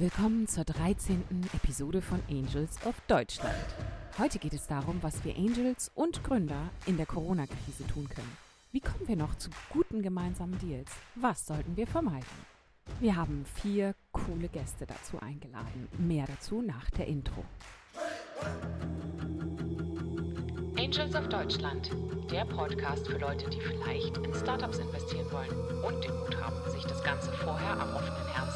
[0.00, 1.24] Willkommen zur 13.
[1.54, 3.56] Episode von Angels of Deutschland.
[4.16, 8.36] Heute geht es darum, was wir Angels und Gründer in der Corona-Krise tun können.
[8.70, 10.92] Wie kommen wir noch zu guten gemeinsamen Deals?
[11.16, 12.28] Was sollten wir vermeiden?
[13.00, 15.88] Wir haben vier coole Gäste dazu eingeladen.
[15.98, 17.44] Mehr dazu nach der Intro.
[20.78, 21.90] Angels of Deutschland,
[22.30, 26.84] der Podcast für Leute, die vielleicht in Startups investieren wollen und den Mut haben, sich
[26.84, 28.47] das Ganze vorher am offenen Herzen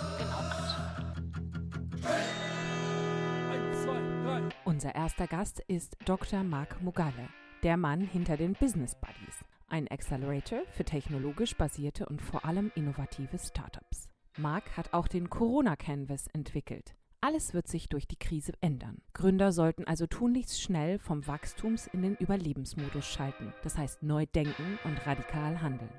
[4.72, 6.42] Unser erster Gast ist Dr.
[6.42, 7.28] Marc Mugalle,
[7.62, 13.38] der Mann hinter den Business Buddies, ein Accelerator für technologisch basierte und vor allem innovative
[13.38, 14.08] Startups.
[14.38, 16.94] Marc hat auch den Corona Canvas entwickelt.
[17.20, 19.02] Alles wird sich durch die Krise ändern.
[19.12, 24.78] Gründer sollten also tunlichst schnell vom Wachstums in den Überlebensmodus schalten, das heißt neu denken
[24.84, 25.92] und radikal handeln.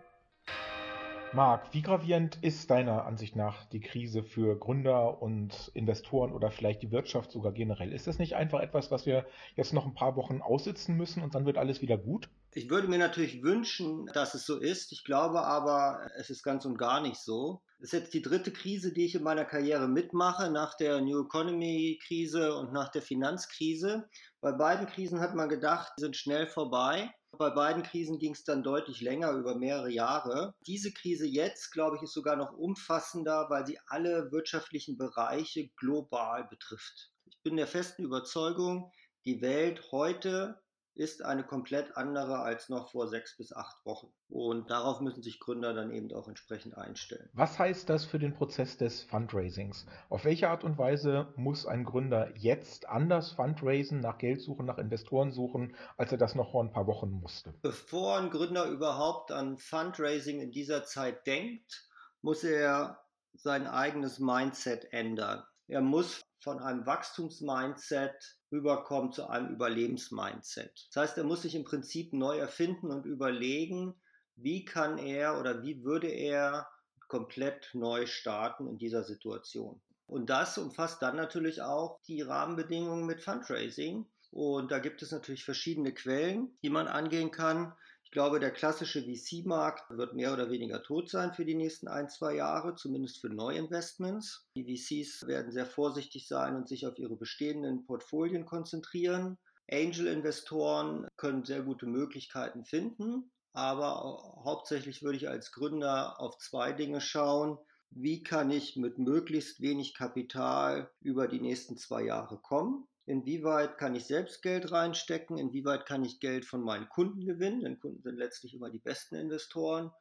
[1.36, 6.84] Marc, wie gravierend ist deiner Ansicht nach die Krise für Gründer und Investoren oder vielleicht
[6.84, 7.92] die Wirtschaft sogar generell?
[7.92, 11.34] Ist das nicht einfach etwas, was wir jetzt noch ein paar Wochen aussitzen müssen und
[11.34, 12.30] dann wird alles wieder gut?
[12.52, 14.92] Ich würde mir natürlich wünschen, dass es so ist.
[14.92, 17.64] Ich glaube aber, es ist ganz und gar nicht so.
[17.80, 21.24] Es ist jetzt die dritte Krise, die ich in meiner Karriere mitmache, nach der New
[21.26, 24.08] Economy Krise und nach der Finanzkrise.
[24.40, 27.10] Bei beiden Krisen hat man gedacht, die sind schnell vorbei.
[27.38, 30.54] Bei beiden Krisen ging es dann deutlich länger, über mehrere Jahre.
[30.68, 36.44] Diese Krise jetzt, glaube ich, ist sogar noch umfassender, weil sie alle wirtschaftlichen Bereiche global
[36.48, 37.12] betrifft.
[37.26, 38.92] Ich bin der festen Überzeugung,
[39.26, 40.63] die Welt heute
[40.96, 44.14] ist eine komplett andere als noch vor sechs bis acht Wochen.
[44.30, 47.30] Und darauf müssen sich Gründer dann eben auch entsprechend einstellen.
[47.34, 49.86] Was heißt das für den Prozess des Fundraisings?
[50.10, 54.78] Auf welche Art und Weise muss ein Gründer jetzt anders fundraisen, nach Geld suchen, nach
[54.78, 57.54] Investoren suchen, als er das noch vor ein paar Wochen musste?
[57.62, 61.90] Bevor ein Gründer überhaupt an Fundraising in dieser Zeit denkt,
[62.22, 63.00] muss er
[63.34, 65.44] sein eigenes Mindset ändern.
[65.68, 70.88] Er muss von einem Wachstumsmindset rüberkommen zu einem Überlebensmindset.
[70.94, 73.96] Das heißt, er muss sich im Prinzip neu erfinden und überlegen,
[74.36, 76.68] wie kann er oder wie würde er
[77.08, 79.82] komplett neu starten in dieser Situation.
[80.06, 84.06] Und das umfasst dann natürlich auch die Rahmenbedingungen mit Fundraising.
[84.32, 87.74] Und da gibt es natürlich verschiedene Quellen, die man angehen kann
[88.14, 92.36] glaube, der klassische VC-Markt wird mehr oder weniger tot sein für die nächsten ein, zwei
[92.36, 94.48] Jahre, zumindest für Neuinvestments.
[94.56, 99.38] Die VCs werden sehr vorsichtig sein und sich auf ihre bestehenden Portfolien konzentrieren.
[99.70, 107.02] Angel-Investoren können sehr gute Möglichkeiten finden, aber hauptsächlich würde ich als Gründer auf zwei Dinge
[107.02, 107.58] schauen.
[107.90, 112.88] Wie kann ich mit möglichst wenig Kapital über die nächsten zwei Jahre kommen?
[113.06, 115.38] Inwieweit kann ich selbst Geld reinstecken?
[115.38, 117.62] Inwieweit kann ich Geld von meinen Kunden gewinnen?
[117.62, 119.92] Denn Kunden sind letztlich immer die besten Investoren.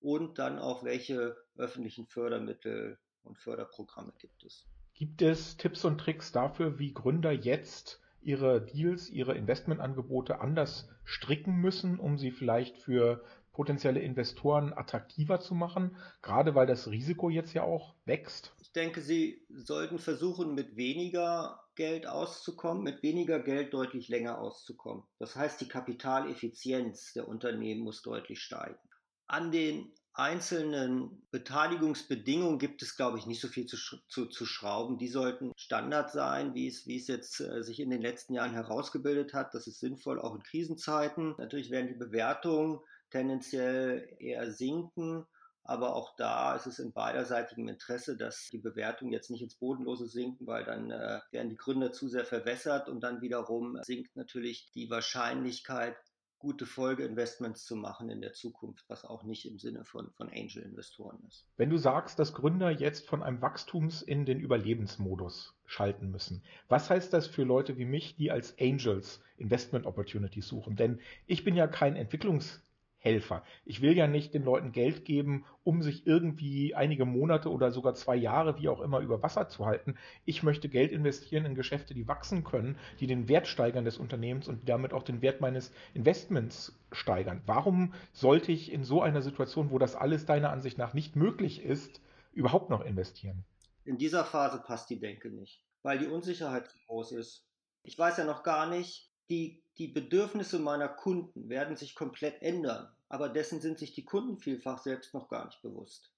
[0.00, 4.66] Und dann auch, welche öffentlichen Fördermittel und Förderprogramme gibt es?
[4.94, 11.56] Gibt es Tipps und Tricks dafür, wie Gründer jetzt ihre Deals, ihre Investmentangebote anders stricken
[11.56, 17.52] müssen, um sie vielleicht für potenzielle Investoren attraktiver zu machen, gerade weil das Risiko jetzt
[17.52, 18.54] ja auch wächst?
[18.60, 25.04] Ich denke, sie sollten versuchen, mit weniger Geld auszukommen, mit weniger Geld deutlich länger auszukommen.
[25.18, 28.78] Das heißt, die Kapitaleffizienz der Unternehmen muss deutlich steigen.
[29.26, 33.76] An den einzelnen Beteiligungsbedingungen gibt es, glaube ich, nicht so viel zu,
[34.08, 34.98] zu, zu schrauben.
[34.98, 38.52] Die sollten Standard sein, wie es, wie es jetzt äh, sich in den letzten Jahren
[38.52, 39.54] herausgebildet hat.
[39.54, 41.34] Das ist sinnvoll, auch in Krisenzeiten.
[41.38, 42.80] Natürlich werden die Bewertungen
[43.10, 45.26] tendenziell eher sinken.
[45.64, 50.06] Aber auch da ist es in beiderseitigem Interesse, dass die Bewertungen jetzt nicht ins Bodenlose
[50.06, 54.70] sinken, weil dann äh, werden die Gründer zu sehr verwässert und dann wiederum sinkt natürlich
[54.74, 55.96] die Wahrscheinlichkeit,
[56.42, 61.22] gute Folgeinvestments zu machen in der Zukunft, was auch nicht im Sinne von, von Angel-Investoren
[61.28, 61.46] ist.
[61.56, 66.90] Wenn du sagst, dass Gründer jetzt von einem Wachstums in den Überlebensmodus schalten müssen, was
[66.90, 70.74] heißt das für Leute wie mich, die als Angels Investment Opportunities suchen?
[70.74, 72.60] Denn ich bin ja kein Entwicklungs
[73.02, 73.42] Helfer.
[73.64, 77.94] Ich will ja nicht den Leuten Geld geben, um sich irgendwie einige Monate oder sogar
[77.94, 79.96] zwei Jahre, wie auch immer, über Wasser zu halten.
[80.24, 84.46] Ich möchte Geld investieren in Geschäfte, die wachsen können, die den Wert steigern des Unternehmens
[84.46, 87.42] und damit auch den Wert meines Investments steigern.
[87.44, 91.64] Warum sollte ich in so einer Situation, wo das alles deiner Ansicht nach nicht möglich
[91.64, 92.00] ist,
[92.32, 93.44] überhaupt noch investieren?
[93.84, 97.48] In dieser Phase passt die Denke nicht, weil die Unsicherheit zu groß ist.
[97.82, 102.94] Ich weiß ja noch gar nicht, die, die Bedürfnisse meiner Kunden werden sich komplett ändern,
[103.08, 106.12] aber dessen sind sich die Kunden vielfach selbst noch gar nicht bewusst.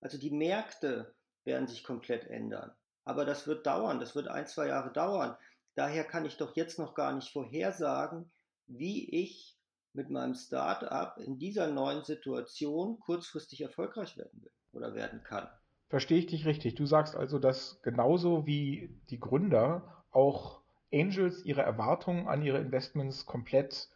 [0.00, 1.14] Also die Märkte
[1.44, 2.72] werden sich komplett ändern,
[3.04, 5.36] aber das wird dauern, das wird ein, zwei Jahre dauern.
[5.74, 8.30] Daher kann ich doch jetzt noch gar nicht vorhersagen,
[8.66, 9.56] wie ich
[9.92, 15.48] mit meinem Start-up in dieser neuen Situation kurzfristig erfolgreich werden will oder werden kann.
[15.88, 16.74] Verstehe ich dich richtig?
[16.74, 20.60] Du sagst also, dass genauso wie die Gründer auch
[20.92, 23.88] Angels ihre Erwartungen an ihre Investments komplett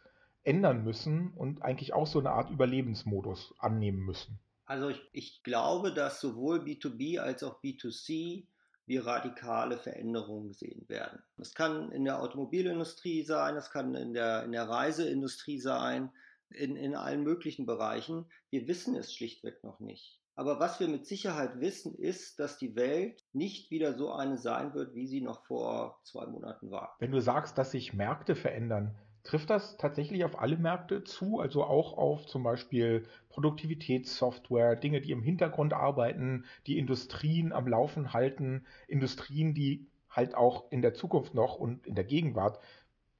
[0.43, 4.39] ändern müssen und eigentlich auch so eine Art Überlebensmodus annehmen müssen.
[4.65, 8.45] Also ich, ich glaube, dass sowohl B2B als auch B2C
[8.85, 11.21] wir radikale Veränderungen sehen werden.
[11.37, 16.09] Das kann in der Automobilindustrie sein, das kann in der, in der Reiseindustrie sein,
[16.49, 18.25] in, in allen möglichen Bereichen.
[18.49, 20.20] Wir wissen es schlichtweg noch nicht.
[20.41, 24.73] Aber was wir mit Sicherheit wissen, ist, dass die Welt nicht wieder so eine sein
[24.73, 26.95] wird, wie sie noch vor zwei Monaten war.
[26.97, 31.63] Wenn du sagst, dass sich Märkte verändern, trifft das tatsächlich auf alle Märkte zu, also
[31.63, 38.65] auch auf zum Beispiel Produktivitätssoftware, Dinge, die im Hintergrund arbeiten, die Industrien am Laufen halten,
[38.87, 42.57] Industrien, die halt auch in der Zukunft noch und in der Gegenwart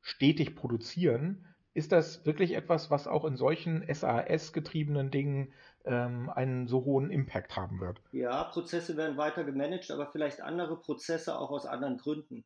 [0.01, 1.45] stetig produzieren.
[1.73, 5.53] Ist das wirklich etwas, was auch in solchen SAS-getriebenen Dingen
[5.85, 8.01] ähm, einen so hohen Impact haben wird.
[8.12, 12.45] Ja, Prozesse werden weiter gemanagt, aber vielleicht andere Prozesse auch aus anderen Gründen.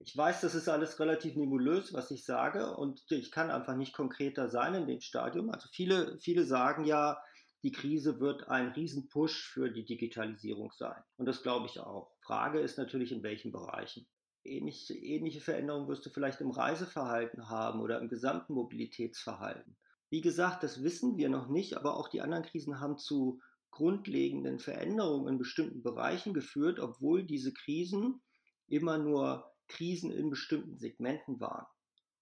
[0.00, 3.94] Ich weiß, das ist alles relativ nebulös, was ich sage, und ich kann einfach nicht
[3.94, 5.50] konkreter sein in dem Stadium.
[5.50, 7.18] Also viele, viele sagen ja,
[7.62, 11.00] die Krise wird ein Riesenpush für die Digitalisierung sein.
[11.16, 12.12] Und das glaube ich auch.
[12.20, 14.06] Frage ist natürlich, in welchen Bereichen.
[14.44, 19.76] Ähnliche, ähnliche Veränderungen wirst du vielleicht im Reiseverhalten haben oder im gesamten Mobilitätsverhalten.
[20.10, 24.60] Wie gesagt, das wissen wir noch nicht, aber auch die anderen Krisen haben zu grundlegenden
[24.60, 28.22] Veränderungen in bestimmten Bereichen geführt, obwohl diese Krisen
[28.68, 31.66] immer nur Krisen in bestimmten Segmenten waren.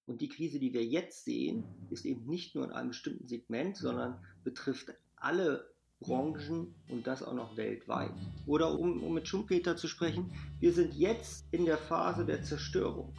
[0.06, 3.76] Und die Krise, die wir jetzt sehen, ist eben nicht nur in einem bestimmten Segment,
[3.76, 5.71] sondern betrifft alle
[6.02, 8.10] Branchen und das auch noch weltweit.
[8.46, 13.14] Oder um, um mit Schumpeter zu sprechen, wir sind jetzt in der Phase der Zerstörung.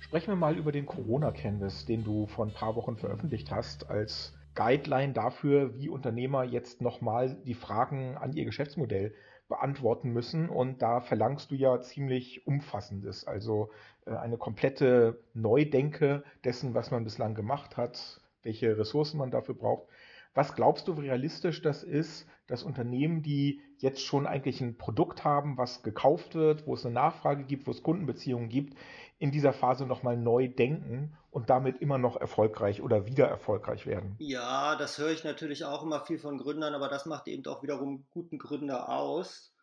[0.00, 4.34] Sprechen wir mal über den Corona-Canvas, den du vor ein paar Wochen veröffentlicht hast, als
[4.54, 9.14] Guideline dafür, wie Unternehmer jetzt nochmal die Fragen an ihr Geschäftsmodell
[9.48, 10.48] beantworten müssen.
[10.48, 13.70] Und da verlangst du ja ziemlich Umfassendes, also
[14.06, 19.88] äh, eine komplette Neudenke dessen, was man bislang gemacht hat, welche Ressourcen man dafür braucht.
[20.34, 25.24] Was glaubst du, wie realistisch das ist, dass Unternehmen, die jetzt schon eigentlich ein Produkt
[25.24, 28.76] haben, was gekauft wird, wo es eine Nachfrage gibt, wo es Kundenbeziehungen gibt,
[29.18, 34.16] in dieser Phase nochmal neu denken und damit immer noch erfolgreich oder wieder erfolgreich werden?
[34.18, 37.62] Ja, das höre ich natürlich auch immer viel von Gründern, aber das macht eben auch
[37.62, 39.54] wiederum guten Gründer aus,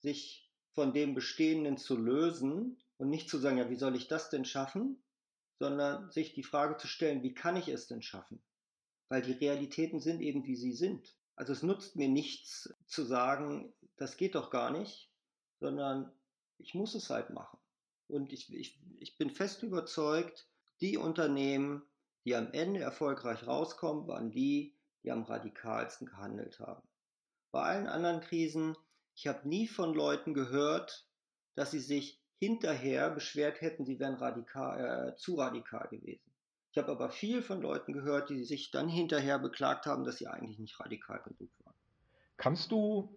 [0.00, 4.30] sich von dem Bestehenden zu lösen und nicht zu sagen, ja, wie soll ich das
[4.30, 5.02] denn schaffen,
[5.58, 8.40] sondern sich die Frage zu stellen, wie kann ich es denn schaffen?
[9.12, 11.14] Weil die Realitäten sind eben, wie sie sind.
[11.36, 15.12] Also es nutzt mir nichts zu sagen, das geht doch gar nicht,
[15.60, 16.10] sondern
[16.56, 17.58] ich muss es halt machen.
[18.08, 20.48] Und ich, ich, ich bin fest überzeugt,
[20.80, 21.82] die Unternehmen,
[22.24, 26.88] die am Ende erfolgreich rauskommen, waren die, die am radikalsten gehandelt haben.
[27.50, 28.78] Bei allen anderen Krisen,
[29.14, 31.06] ich habe nie von Leuten gehört,
[31.54, 36.31] dass sie sich hinterher beschwert hätten, sie wären radikal, äh, zu radikal gewesen.
[36.72, 40.26] Ich habe aber viel von Leuten gehört, die sich dann hinterher beklagt haben, dass sie
[40.26, 41.74] eigentlich nicht radikal genug waren.
[42.38, 43.14] Kannst du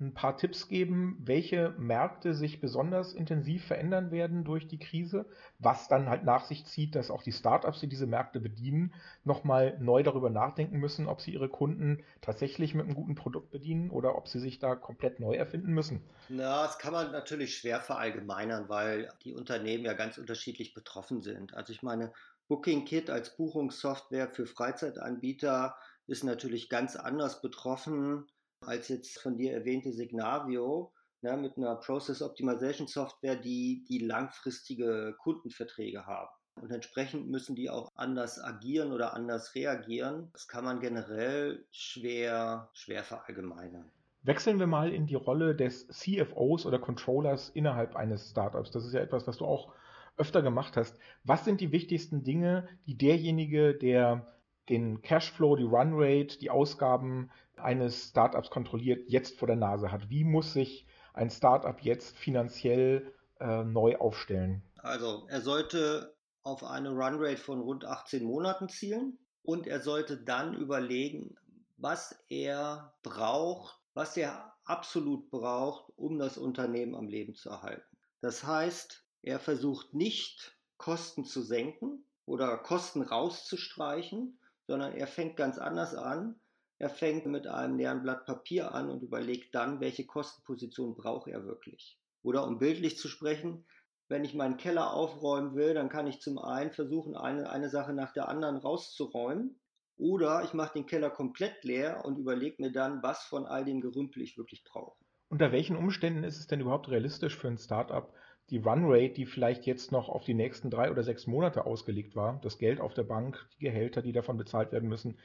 [0.00, 5.24] ein paar Tipps geben, welche Märkte sich besonders intensiv verändern werden durch die Krise,
[5.58, 8.92] was dann halt nach sich zieht, dass auch die Startups, die diese Märkte bedienen,
[9.22, 13.90] nochmal neu darüber nachdenken müssen, ob sie ihre Kunden tatsächlich mit einem guten Produkt bedienen
[13.90, 16.02] oder ob sie sich da komplett neu erfinden müssen.
[16.28, 21.54] Na, das kann man natürlich schwer verallgemeinern, weil die Unternehmen ja ganz unterschiedlich betroffen sind.
[21.54, 22.12] Also ich meine,
[22.54, 25.74] Booking Kit als Buchungssoftware für Freizeitanbieter
[26.06, 28.28] ist natürlich ganz anders betroffen
[28.60, 30.92] als jetzt von dir erwähnte Signavio
[31.22, 36.30] ne, mit einer Process Optimization Software, die, die langfristige Kundenverträge haben.
[36.62, 40.30] Und entsprechend müssen die auch anders agieren oder anders reagieren.
[40.32, 43.90] Das kann man generell schwer, schwer verallgemeinern.
[44.22, 48.70] Wechseln wir mal in die Rolle des CFOs oder Controllers innerhalb eines Startups.
[48.70, 49.72] Das ist ja etwas, was du auch
[50.16, 50.98] öfter gemacht hast.
[51.24, 54.34] Was sind die wichtigsten Dinge, die derjenige, der
[54.68, 60.10] den Cashflow, die Runrate, die Ausgaben eines Startups kontrolliert, jetzt vor der Nase hat?
[60.10, 64.62] Wie muss sich ein Startup jetzt finanziell äh, neu aufstellen?
[64.78, 70.54] Also er sollte auf eine Runrate von rund 18 Monaten zielen und er sollte dann
[70.54, 71.36] überlegen,
[71.76, 77.96] was er braucht, was er absolut braucht, um das Unternehmen am Leben zu erhalten.
[78.20, 85.58] Das heißt, er versucht nicht, Kosten zu senken oder Kosten rauszustreichen, sondern er fängt ganz
[85.58, 86.38] anders an.
[86.78, 91.44] Er fängt mit einem leeren Blatt Papier an und überlegt dann, welche Kostenposition braucht er
[91.46, 91.98] wirklich.
[92.22, 93.64] Oder um bildlich zu sprechen,
[94.08, 97.94] wenn ich meinen Keller aufräumen will, dann kann ich zum einen versuchen, eine, eine Sache
[97.94, 99.58] nach der anderen rauszuräumen.
[99.96, 103.80] Oder ich mache den Keller komplett leer und überlege mir dann, was von all dem
[103.80, 104.98] Gerümpel ich wirklich brauche.
[105.28, 108.12] Unter welchen Umständen ist es denn überhaupt realistisch für ein Startup,
[108.50, 112.40] die Runrate, die vielleicht jetzt noch auf die nächsten drei oder sechs Monate ausgelegt war,
[112.42, 115.18] das Geld auf der Bank, die Gehälter, die davon bezahlt werden müssen,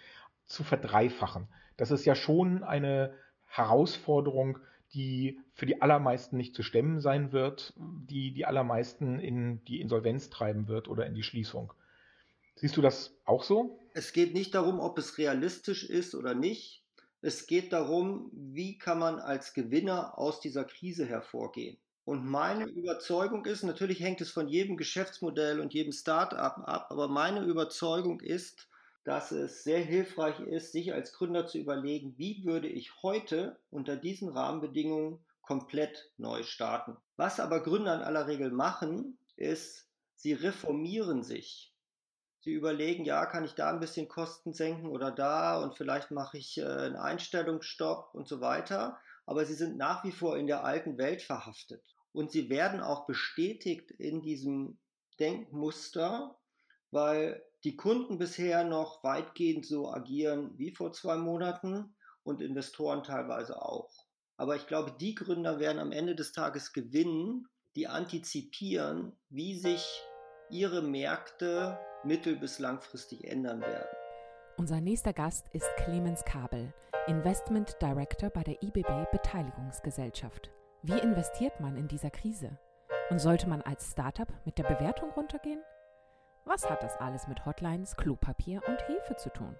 [0.45, 1.47] zu verdreifachen?
[1.77, 3.13] Das ist ja schon eine
[3.45, 4.59] Herausforderung,
[4.93, 10.29] die für die allermeisten nicht zu stemmen sein wird, die die allermeisten in die Insolvenz
[10.29, 11.73] treiben wird oder in die Schließung.
[12.55, 13.79] Siehst du das auch so?
[13.93, 16.83] Es geht nicht darum, ob es realistisch ist oder nicht.
[17.21, 21.77] Es geht darum, wie kann man als Gewinner aus dieser Krise hervorgehen.
[22.09, 27.07] Und meine Überzeugung ist, natürlich hängt es von jedem Geschäftsmodell und jedem Start-up ab, aber
[27.07, 28.67] meine Überzeugung ist,
[29.03, 33.95] dass es sehr hilfreich ist, sich als Gründer zu überlegen, wie würde ich heute unter
[33.95, 36.97] diesen Rahmenbedingungen komplett neu starten.
[37.15, 41.75] Was aber Gründer in aller Regel machen, ist, sie reformieren sich.
[42.39, 46.39] Sie überlegen, ja, kann ich da ein bisschen Kosten senken oder da und vielleicht mache
[46.39, 48.97] ich äh, einen Einstellungsstopp und so weiter.
[49.27, 51.83] Aber sie sind nach wie vor in der alten Welt verhaftet.
[52.11, 54.79] Und sie werden auch bestätigt in diesem
[55.19, 56.37] Denkmuster,
[56.91, 63.61] weil die Kunden bisher noch weitgehend so agieren wie vor zwei Monaten und Investoren teilweise
[63.61, 63.91] auch.
[64.37, 70.01] Aber ich glaube, die Gründer werden am Ende des Tages gewinnen, die antizipieren, wie sich
[70.49, 73.89] ihre Märkte mittel- bis langfristig ändern werden.
[74.57, 76.73] Unser nächster Gast ist Clemens Kabel,
[77.07, 80.51] Investment Director bei der IBB Beteiligungsgesellschaft.
[80.81, 82.57] Wie investiert man in dieser Krise?
[83.09, 85.61] Und sollte man als Startup mit der Bewertung runtergehen?
[86.45, 89.57] Was hat das alles mit Hotlines, Klopapier und Hefe zu tun?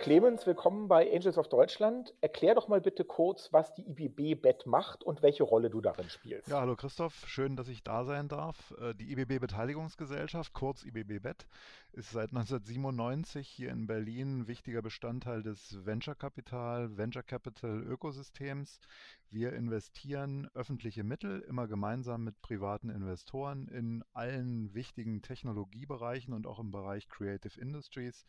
[0.00, 2.14] Clemens, willkommen bei Angels of Deutschland.
[2.20, 6.08] Erklär doch mal bitte kurz, was die IBB Bet macht und welche Rolle du darin
[6.08, 6.46] spielst.
[6.46, 8.74] Ja, hallo Christoph, schön, dass ich da sein darf.
[8.80, 11.48] Äh, die IBB Beteiligungsgesellschaft, kurz IBB Bet,
[11.92, 18.80] ist seit 1997 hier in Berlin ein wichtiger Bestandteil des Venture Capital, Venture Capital Ökosystems.
[19.30, 26.58] Wir investieren öffentliche Mittel immer gemeinsam mit privaten Investoren in allen wichtigen Technologiebereichen und auch
[26.58, 28.26] im Bereich Creative Industries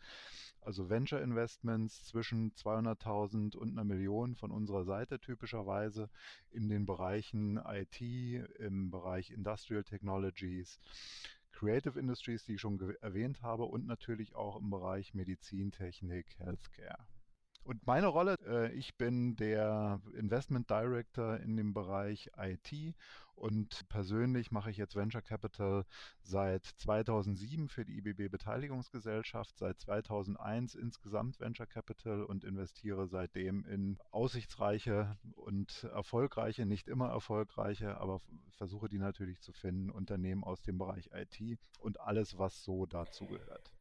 [0.62, 6.10] also Venture Investments zwischen 200.000 und einer Million von unserer Seite typischerweise
[6.52, 8.02] in den Bereichen IT,
[8.60, 10.80] im Bereich Industrial Technologies,
[11.52, 17.08] Creative Industries, die ich schon erwähnt habe, und natürlich auch im Bereich Medizintechnik, Healthcare.
[17.64, 22.96] Und meine Rolle, äh, ich bin der Investment Director in dem Bereich IT
[23.40, 25.86] und persönlich mache ich jetzt Venture Capital
[26.22, 33.98] seit 2007 für die IBB Beteiligungsgesellschaft, seit 2001 insgesamt Venture Capital und investiere seitdem in
[34.12, 40.78] aussichtsreiche und erfolgreiche, nicht immer erfolgreiche, aber versuche die natürlich zu finden, Unternehmen aus dem
[40.78, 43.72] Bereich IT und alles, was so dazu gehört.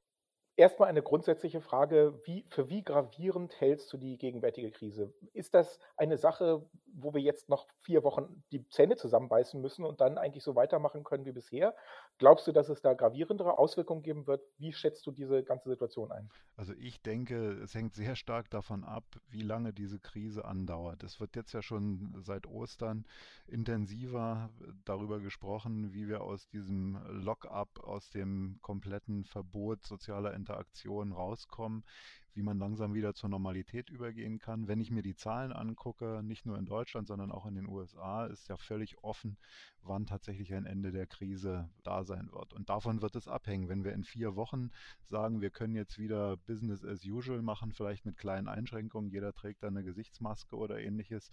[0.59, 5.15] Erstmal eine grundsätzliche Frage, wie, für wie gravierend hältst du die gegenwärtige Krise?
[5.33, 10.01] Ist das eine Sache, wo wir jetzt noch vier Wochen die Zähne zusammenbeißen müssen und
[10.01, 11.77] dann eigentlich so weitermachen können wie bisher?
[12.19, 14.43] Glaubst du, dass es da gravierendere Auswirkungen geben wird?
[14.59, 16.29] Wie schätzt du diese ganze Situation ein?
[16.57, 21.05] Also ich denke, es hängt sehr stark davon ab, wie lange diese Krise andauert.
[21.05, 23.07] Es wird jetzt ja schon seit Ostern
[23.47, 24.51] intensiver
[24.85, 31.85] darüber gesprochen, wie wir aus diesem Lock-up, aus dem kompletten Verbot sozialer Interaktion rauskommen,
[32.33, 34.69] wie man langsam wieder zur Normalität übergehen kann.
[34.69, 38.27] Wenn ich mir die Zahlen angucke, nicht nur in Deutschland, sondern auch in den USA,
[38.27, 39.37] ist ja völlig offen,
[39.83, 42.55] wann tatsächlich ein Ende der Krise da sein wird.
[42.55, 43.69] Und davon wird es abhängen.
[43.69, 44.71] Wenn wir in vier Wochen
[45.05, 49.63] sagen, wir können jetzt wieder Business as usual machen, vielleicht mit kleinen Einschränkungen, jeder trägt
[49.63, 51.31] dann eine Gesichtsmaske oder ähnliches,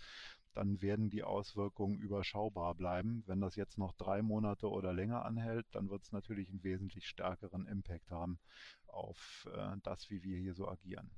[0.55, 3.23] dann werden die Auswirkungen überschaubar bleiben.
[3.27, 7.07] Wenn das jetzt noch drei Monate oder länger anhält, dann wird es natürlich einen wesentlich
[7.07, 8.39] stärkeren Impact haben
[8.87, 11.11] auf äh, das, wie wir hier so agieren.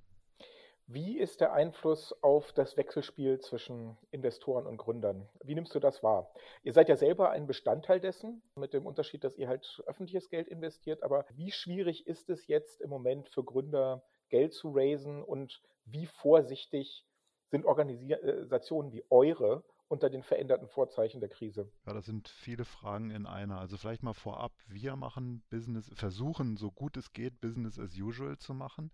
[0.89, 5.27] Wie ist der Einfluss auf das Wechselspiel zwischen Investoren und Gründern?
[5.43, 6.31] Wie nimmst du das wahr?
[6.63, 10.47] Ihr seid ja selber ein Bestandteil dessen, mit dem Unterschied, dass ihr halt öffentliches Geld
[10.47, 11.03] investiert.
[11.03, 16.05] Aber wie schwierig ist es jetzt im Moment für Gründer, Geld zu raisen und wie
[16.05, 17.05] vorsichtig
[17.49, 21.71] sind Organisationen wie eure unter den veränderten Vorzeichen der Krise?
[21.85, 23.59] Ja, das sind viele Fragen in einer.
[23.59, 28.37] Also vielleicht mal vorab, wir machen Business, versuchen so gut es geht, Business as usual
[28.37, 28.91] zu machen.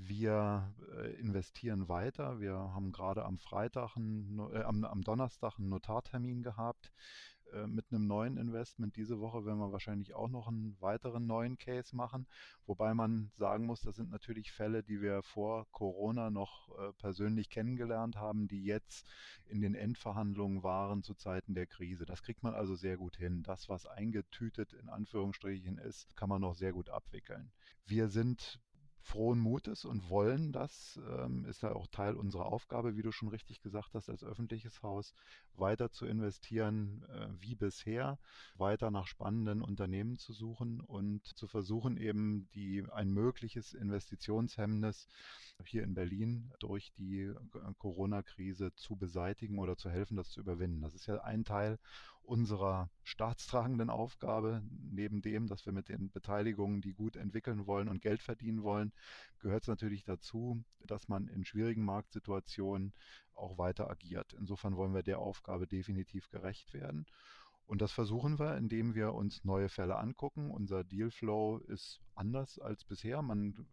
[0.00, 2.38] Wir äh, investieren weiter.
[2.38, 6.92] Wir haben gerade am Freitag, einen, äh, am, am Donnerstag einen Notartermin gehabt
[7.52, 8.94] äh, mit einem neuen Investment.
[8.94, 12.28] Diese Woche werden wir wahrscheinlich auch noch einen weiteren neuen Case machen,
[12.64, 17.50] wobei man sagen muss, das sind natürlich Fälle, die wir vor Corona noch äh, persönlich
[17.50, 19.04] kennengelernt haben, die jetzt
[19.46, 22.06] in den Endverhandlungen waren zu Zeiten der Krise.
[22.06, 23.42] Das kriegt man also sehr gut hin.
[23.42, 27.50] Das, was eingetütet in Anführungsstrichen ist, kann man noch sehr gut abwickeln.
[27.84, 28.60] Wir sind
[29.00, 33.28] frohen Mutes und wollen das, ähm, ist ja auch Teil unserer Aufgabe, wie du schon
[33.28, 35.14] richtig gesagt hast, als öffentliches Haus
[35.54, 38.18] weiter zu investieren äh, wie bisher,
[38.56, 45.08] weiter nach spannenden Unternehmen zu suchen und zu versuchen eben die ein mögliches Investitionshemmnis
[45.64, 47.34] hier in Berlin durch die äh,
[47.78, 50.82] Corona-Krise zu beseitigen oder zu helfen, das zu überwinden.
[50.82, 51.78] Das ist ja ein Teil
[52.28, 58.02] unserer staatstragenden Aufgabe, neben dem, dass wir mit den Beteiligungen, die gut entwickeln wollen und
[58.02, 58.92] Geld verdienen wollen,
[59.38, 62.92] gehört es natürlich dazu, dass man in schwierigen Marktsituationen
[63.34, 64.34] auch weiter agiert.
[64.34, 67.06] Insofern wollen wir der Aufgabe definitiv gerecht werden.
[67.66, 70.50] Und das versuchen wir, indem wir uns neue Fälle angucken.
[70.50, 73.20] Unser Dealflow ist anders als bisher.
[73.22, 73.66] Man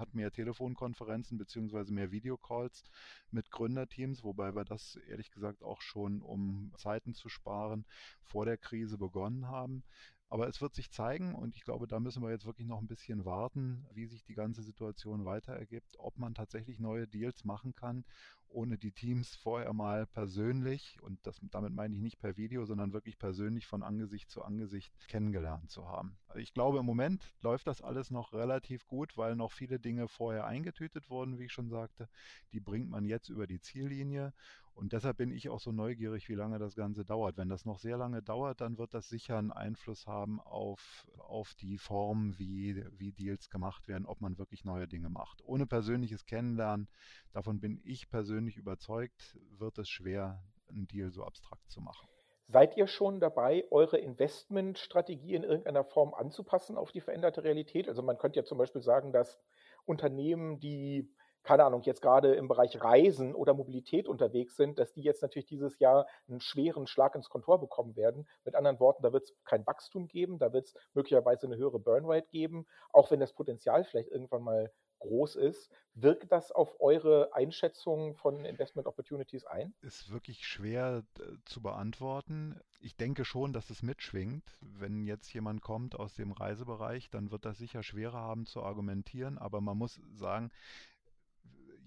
[0.00, 2.82] hat mehr Telefonkonferenzen beziehungsweise mehr Videocalls
[3.30, 7.84] mit Gründerteams, wobei wir das ehrlich gesagt auch schon, um Zeiten zu sparen,
[8.22, 9.84] vor der Krise begonnen haben.
[10.32, 12.86] Aber es wird sich zeigen und ich glaube, da müssen wir jetzt wirklich noch ein
[12.86, 17.74] bisschen warten, wie sich die ganze Situation weiter ergibt, ob man tatsächlich neue Deals machen
[17.74, 18.04] kann
[18.50, 22.92] ohne die Teams vorher mal persönlich, und das, damit meine ich nicht per Video, sondern
[22.92, 26.18] wirklich persönlich von Angesicht zu Angesicht kennengelernt zu haben.
[26.34, 30.46] Ich glaube, im Moment läuft das alles noch relativ gut, weil noch viele Dinge vorher
[30.46, 32.08] eingetütet wurden, wie ich schon sagte.
[32.52, 34.32] Die bringt man jetzt über die Ziellinie
[34.80, 37.36] und deshalb bin ich auch so neugierig, wie lange das Ganze dauert.
[37.36, 41.54] Wenn das noch sehr lange dauert, dann wird das sicher einen Einfluss haben auf, auf
[41.54, 45.42] die Form, wie, wie Deals gemacht werden, ob man wirklich neue Dinge macht.
[45.44, 46.88] Ohne persönliches Kennenlernen,
[47.32, 52.08] davon bin ich persönlich überzeugt, wird es schwer, einen Deal so abstrakt zu machen.
[52.48, 57.88] Seid ihr schon dabei, eure Investmentstrategie in irgendeiner Form anzupassen auf die veränderte Realität?
[57.88, 59.38] Also man könnte ja zum Beispiel sagen, dass
[59.84, 61.08] Unternehmen, die
[61.42, 65.46] keine Ahnung, jetzt gerade im Bereich Reisen oder Mobilität unterwegs sind, dass die jetzt natürlich
[65.46, 68.28] dieses Jahr einen schweren Schlag ins Kontor bekommen werden.
[68.44, 71.78] Mit anderen Worten, da wird es kein Wachstum geben, da wird es möglicherweise eine höhere
[71.78, 75.70] Burnrate geben, auch wenn das Potenzial vielleicht irgendwann mal groß ist.
[75.94, 79.74] Wirkt das auf eure Einschätzung von Investment Opportunities ein?
[79.82, 81.04] Ist wirklich schwer
[81.44, 82.60] zu beantworten.
[82.78, 84.56] Ich denke schon, dass es mitschwingt.
[84.60, 89.36] Wenn jetzt jemand kommt aus dem Reisebereich, dann wird das sicher schwerer haben zu argumentieren.
[89.36, 90.50] Aber man muss sagen,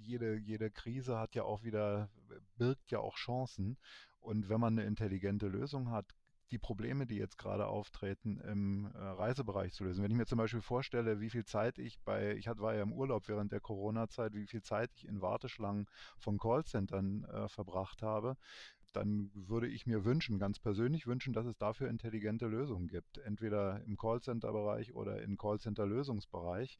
[0.02, 2.10] jede, jede Krise hat ja auch wieder,
[2.58, 3.78] birgt ja auch Chancen.
[4.20, 6.14] Und wenn man eine intelligente Lösung hat,
[6.54, 10.04] die Probleme, die jetzt gerade auftreten, im äh, Reisebereich zu lösen.
[10.04, 12.94] Wenn ich mir zum Beispiel vorstelle, wie viel Zeit ich bei, ich war ja im
[12.94, 15.88] Urlaub während der Corona-Zeit, wie viel Zeit ich in Warteschlangen
[16.20, 18.38] von Callcentern äh, verbracht habe,
[18.94, 23.18] dann würde ich mir wünschen, ganz persönlich wünschen, dass es dafür intelligente Lösungen gibt.
[23.18, 26.78] Entweder im Callcenter-Bereich oder im Callcenter-Lösungsbereich.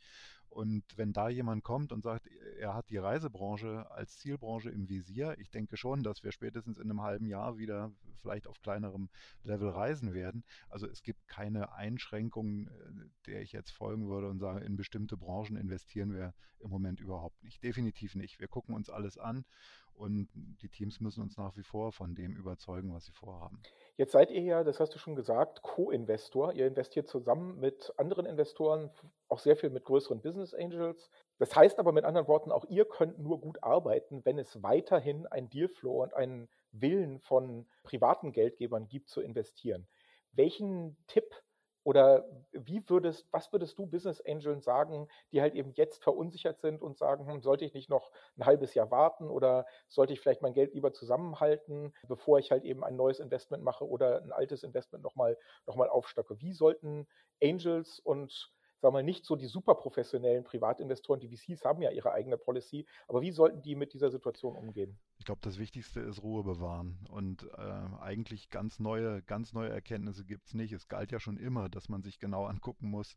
[0.54, 2.28] Und wenn da jemand kommt und sagt,
[2.60, 6.90] er hat die Reisebranche als Zielbranche im Visier, ich denke schon, dass wir spätestens in
[6.90, 9.10] einem halben Jahr wieder vielleicht auf kleinerem
[9.44, 10.44] Level reisen werden.
[10.70, 15.18] Also es gibt keine Einschränkungen, äh, der ich jetzt folgen würde und sage, in bestimmte
[15.18, 17.64] Branchen investieren wir im Moment überhaupt nicht.
[17.64, 18.40] Definitiv nicht.
[18.40, 19.46] Wir gucken uns alles an
[19.96, 20.28] und
[20.62, 23.62] die Teams müssen uns nach wie vor von dem überzeugen, was sie vorhaben.
[23.96, 26.54] Jetzt seid ihr ja, das hast du schon gesagt, Co-Investor.
[26.54, 28.90] Ihr investiert zusammen mit anderen Investoren,
[29.28, 31.10] auch sehr viel mit größeren Business Angels.
[31.38, 35.28] Das heißt aber mit anderen Worten, auch ihr könnt nur gut arbeiten, wenn es weiterhin
[35.28, 39.88] ein Dealflow und einen Willen von privaten Geldgebern gibt zu investieren.
[40.32, 41.36] Welchen Tipp
[41.84, 46.82] oder wie würdest, was würdest du Business Angeln sagen, die halt eben jetzt verunsichert sind
[46.82, 50.42] und sagen, hm, sollte ich nicht noch ein halbes Jahr warten oder sollte ich vielleicht
[50.42, 54.64] mein Geld lieber zusammenhalten, bevor ich halt eben ein neues Investment mache oder ein altes
[54.64, 56.40] Investment nochmal noch mal aufstocke?
[56.40, 57.08] Wie sollten
[57.42, 61.90] Angels und sagen wir mal, nicht so die super professionellen Privatinvestoren, die VCs haben ja
[61.90, 65.00] ihre eigene Policy, aber wie sollten die mit dieser Situation umgehen?
[65.20, 67.62] Ich glaube, das Wichtigste ist Ruhe bewahren und äh,
[68.02, 70.74] eigentlich ganz neue, ganz neue Erkenntnisse gibt es nicht.
[70.74, 73.16] Es galt ja schon immer, dass man sich genau angucken muss,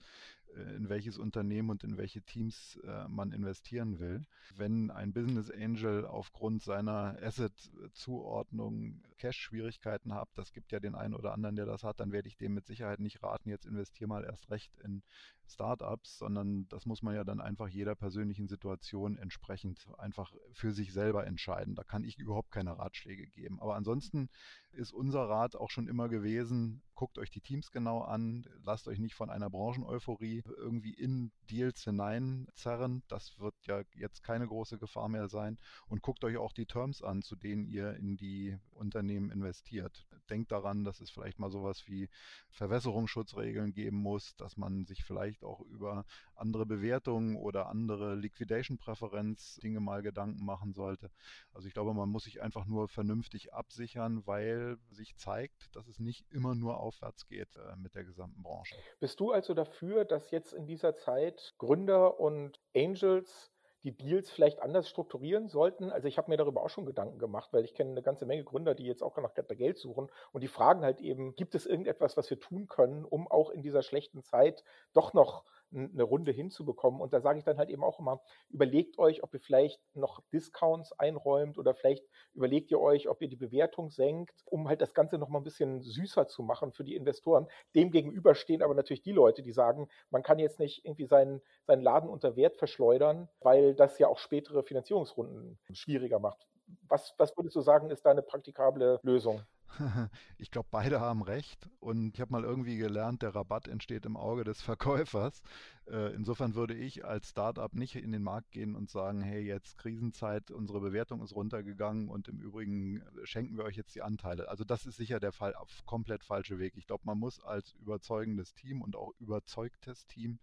[0.76, 4.22] in welches Unternehmen und in welche Teams äh, man investieren will.
[4.56, 11.32] Wenn ein Business Angel aufgrund seiner Asset-Zuordnung Cash-Schwierigkeiten hat, das gibt ja den einen oder
[11.32, 14.24] anderen, der das hat, dann werde ich dem mit Sicherheit nicht raten, jetzt investiere mal
[14.24, 15.02] erst recht in
[15.48, 20.92] Startups, sondern das muss man ja dann einfach jeder persönlichen Situation entsprechend einfach für sich
[20.92, 21.74] selber entscheiden.
[21.74, 23.60] Da kann ich überhaupt keine Ratschläge geben.
[23.60, 24.28] Aber ansonsten
[24.76, 28.98] ist unser Rat auch schon immer gewesen, guckt euch die Teams genau an, lasst euch
[28.98, 33.02] nicht von einer Brancheneuphorie irgendwie in Deals hineinzerren.
[33.08, 35.58] Das wird ja jetzt keine große Gefahr mehr sein.
[35.88, 40.06] Und guckt euch auch die Terms an, zu denen ihr in die Unternehmen investiert.
[40.30, 42.08] Denkt daran, dass es vielleicht mal sowas wie
[42.50, 49.80] Verwässerungsschutzregeln geben muss, dass man sich vielleicht auch über andere Bewertungen oder andere Liquidation-Präferenz Dinge
[49.80, 51.10] mal Gedanken machen sollte.
[51.52, 55.98] Also ich glaube, man muss sich einfach nur vernünftig absichern, weil sich zeigt, dass es
[55.98, 58.76] nicht immer nur aufwärts geht äh, mit der gesamten Branche.
[59.00, 63.52] Bist du also dafür, dass jetzt in dieser Zeit Gründer und Angels
[63.86, 65.90] die Deals vielleicht anders strukturieren sollten.
[65.92, 68.42] Also ich habe mir darüber auch schon Gedanken gemacht, weil ich kenne eine ganze Menge
[68.42, 72.16] Gründer, die jetzt auch nach Geld suchen und die fragen halt eben, gibt es irgendetwas,
[72.16, 77.00] was wir tun können, um auch in dieser schlechten Zeit doch noch eine Runde hinzubekommen.
[77.00, 80.20] Und da sage ich dann halt eben auch immer, überlegt euch, ob ihr vielleicht noch
[80.32, 84.94] Discounts einräumt oder vielleicht überlegt ihr euch, ob ihr die Bewertung senkt, um halt das
[84.94, 87.48] Ganze noch mal ein bisschen süßer zu machen für die Investoren.
[87.74, 91.42] Dem gegenüber stehen aber natürlich die Leute, die sagen, man kann jetzt nicht irgendwie seinen,
[91.64, 96.46] seinen Laden unter Wert verschleudern, weil das ja auch spätere Finanzierungsrunden schwieriger macht.
[96.88, 99.42] Was, was würdest du sagen, ist da eine praktikable Lösung?
[100.38, 101.68] Ich glaube, beide haben recht.
[101.80, 105.42] Und ich habe mal irgendwie gelernt, der Rabatt entsteht im Auge des Verkäufers.
[105.86, 109.78] Äh, insofern würde ich als Startup nicht in den Markt gehen und sagen, hey, jetzt
[109.78, 114.48] Krisenzeit, unsere Bewertung ist runtergegangen und im Übrigen schenken wir euch jetzt die Anteile.
[114.48, 116.74] Also das ist sicher der Fall, komplett falsche Weg.
[116.76, 120.38] Ich glaube, man muss als überzeugendes Team und auch überzeugtes Team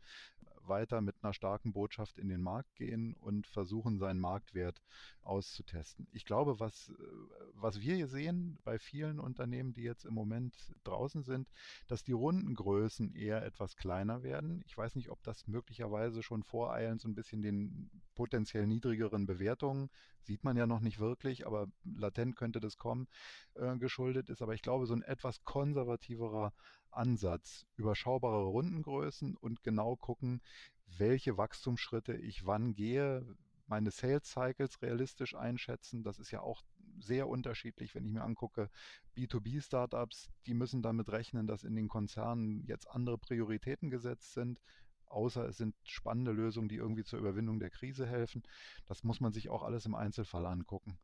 [0.67, 4.81] weiter mit einer starken Botschaft in den Markt gehen und versuchen, seinen Marktwert
[5.21, 6.07] auszutesten.
[6.11, 6.93] Ich glaube, was, äh,
[7.55, 11.49] was wir hier sehen bei vielen Unternehmen, die jetzt im Moment draußen sind,
[11.87, 14.61] dass die Rundengrößen eher etwas kleiner werden.
[14.65, 19.89] Ich weiß nicht, ob das möglicherweise schon voreilend so ein bisschen den potenziell niedrigeren Bewertungen,
[20.25, 23.07] sieht man ja noch nicht wirklich, aber latent könnte das kommen,
[23.55, 24.41] äh, geschuldet ist.
[24.41, 26.53] Aber ich glaube, so ein etwas konservativerer
[26.91, 30.41] Ansatz, überschaubare Rundengrößen und genau gucken,
[30.97, 33.25] welche Wachstumsschritte ich wann gehe,
[33.67, 36.03] meine Sales Cycles realistisch einschätzen.
[36.03, 36.61] Das ist ja auch
[36.99, 38.69] sehr unterschiedlich, wenn ich mir angucke,
[39.17, 44.59] B2B-Startups, die müssen damit rechnen, dass in den Konzernen jetzt andere Prioritäten gesetzt sind
[45.13, 48.43] außer es sind spannende Lösungen, die irgendwie zur Überwindung der Krise helfen.
[48.87, 50.99] Das muss man sich auch alles im Einzelfall angucken.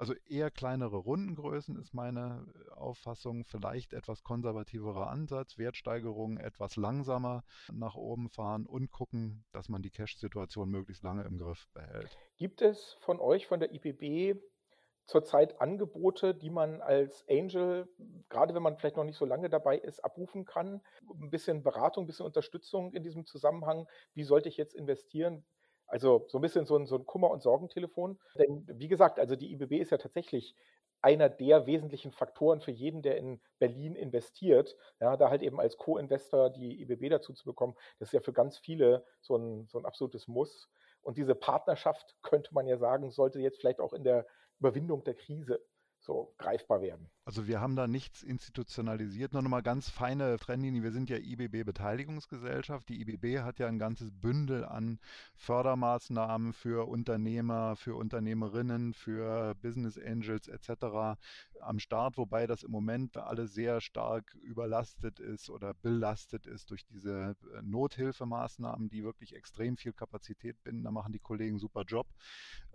[0.00, 7.44] Also eher kleinere Rundengrößen ist meine äh, Auffassung, vielleicht etwas konservativerer Ansatz, Wertsteigerungen etwas langsamer
[7.70, 12.16] nach oben fahren und gucken, dass man die Cash-Situation möglichst lange im Griff behält.
[12.38, 14.40] Gibt es von euch, von der IPB,
[15.10, 17.88] zurzeit Angebote, die man als Angel,
[18.28, 20.80] gerade wenn man vielleicht noch nicht so lange dabei ist, abrufen kann?
[21.20, 23.88] Ein bisschen Beratung, ein bisschen Unterstützung in diesem Zusammenhang.
[24.14, 25.44] Wie sollte ich jetzt investieren?
[25.86, 28.18] Also so ein bisschen so ein, so ein Kummer- und Sorgentelefon.
[28.38, 30.54] Denn wie gesagt, also die IBB ist ja tatsächlich
[31.02, 34.76] einer der wesentlichen Faktoren für jeden, der in Berlin investiert.
[35.00, 38.32] Ja, da halt eben als Co-Investor die IBB dazu zu bekommen, das ist ja für
[38.32, 40.68] ganz viele so ein, so ein absolutes Muss.
[41.02, 44.26] Und diese Partnerschaft, könnte man ja sagen, sollte jetzt vielleicht auch in der
[44.60, 45.60] Überwindung der Krise
[45.98, 47.10] so greifbar werden.
[47.30, 50.82] Also wir haben da nichts institutionalisiert, nur nochmal ganz feine Trennlinie.
[50.82, 52.88] Wir sind ja IBB Beteiligungsgesellschaft.
[52.88, 54.98] Die IBB hat ja ein ganzes Bündel an
[55.36, 61.20] Fördermaßnahmen für Unternehmer, für Unternehmerinnen, für Business Angels etc.
[61.60, 66.84] am Start, wobei das im Moment alles sehr stark überlastet ist oder belastet ist durch
[66.84, 70.82] diese äh, Nothilfemaßnahmen, die wirklich extrem viel Kapazität binden.
[70.82, 72.08] Da machen die Kollegen super Job.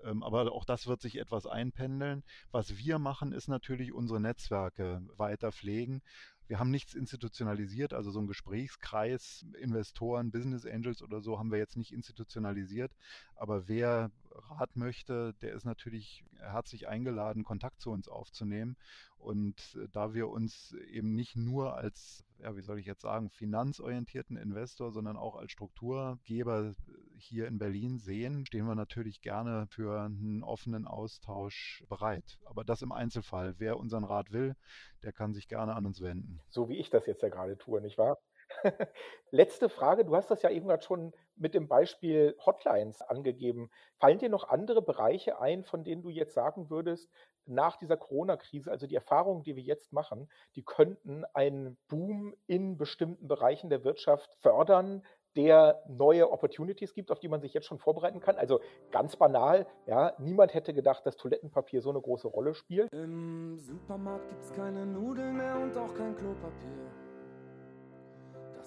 [0.05, 2.23] Ähm, aber auch das wird sich etwas einpendeln.
[2.51, 6.01] Was wir machen, ist natürlich unsere Netzwerke weiter pflegen.
[6.47, 11.57] Wir haben nichts institutionalisiert, also so ein Gesprächskreis, Investoren, Business Angels oder so haben wir
[11.57, 12.91] jetzt nicht institutionalisiert.
[13.35, 14.11] Aber wer
[14.49, 18.77] Rat möchte, der ist natürlich herzlich eingeladen, Kontakt zu uns aufzunehmen.
[19.17, 23.29] Und äh, da wir uns eben nicht nur als, ja, wie soll ich jetzt sagen,
[23.29, 26.75] finanzorientierten Investor, sondern auch als Strukturgeber
[27.17, 32.37] hier in Berlin sehen, stehen wir natürlich gerne für einen offenen Austausch bereit.
[32.45, 33.55] Aber das im Einzelfall.
[33.57, 34.55] Wer unseren Rat will,
[35.03, 36.41] der kann sich gerne an uns wenden.
[36.49, 38.17] So wie ich das jetzt ja gerade tue, nicht wahr?
[39.31, 43.69] Letzte Frage, du hast das ja eben gerade schon mit dem Beispiel Hotlines angegeben.
[43.97, 47.09] Fallen dir noch andere Bereiche ein, von denen du jetzt sagen würdest,
[47.47, 52.77] nach dieser Corona-Krise, also die Erfahrungen, die wir jetzt machen, die könnten einen Boom in
[52.77, 55.03] bestimmten Bereichen der Wirtschaft fördern,
[55.35, 58.37] der neue Opportunities gibt, auf die man sich jetzt schon vorbereiten kann.
[58.37, 62.91] Also ganz banal, ja, niemand hätte gedacht, dass Toilettenpapier so eine große Rolle spielt.
[62.93, 67.04] Im Supermarkt gibt es keine Nudeln mehr und auch kein Klopapier.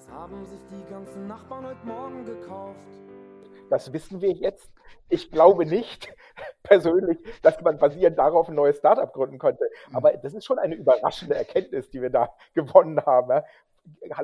[0.09, 2.79] Das haben sich die ganzen Nachbarn heute Morgen gekauft.
[3.71, 4.71] Das wissen wir jetzt.
[5.09, 6.15] Ich glaube nicht
[6.63, 9.69] persönlich, dass man basierend darauf ein neues Startup gründen könnte.
[9.89, 9.97] Mhm.
[9.97, 13.43] Aber das ist schon eine überraschende Erkenntnis, die wir da gewonnen haben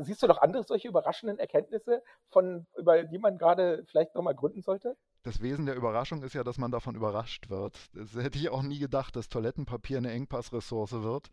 [0.01, 4.63] siehst du noch andere solche überraschenden Erkenntnisse, von, über die man gerade vielleicht nochmal gründen
[4.63, 4.97] sollte?
[5.25, 7.79] Das Wesen der Überraschung ist ja, dass man davon überrascht wird.
[7.95, 11.31] Das hätte ich auch nie gedacht, dass Toilettenpapier eine Engpassressource wird.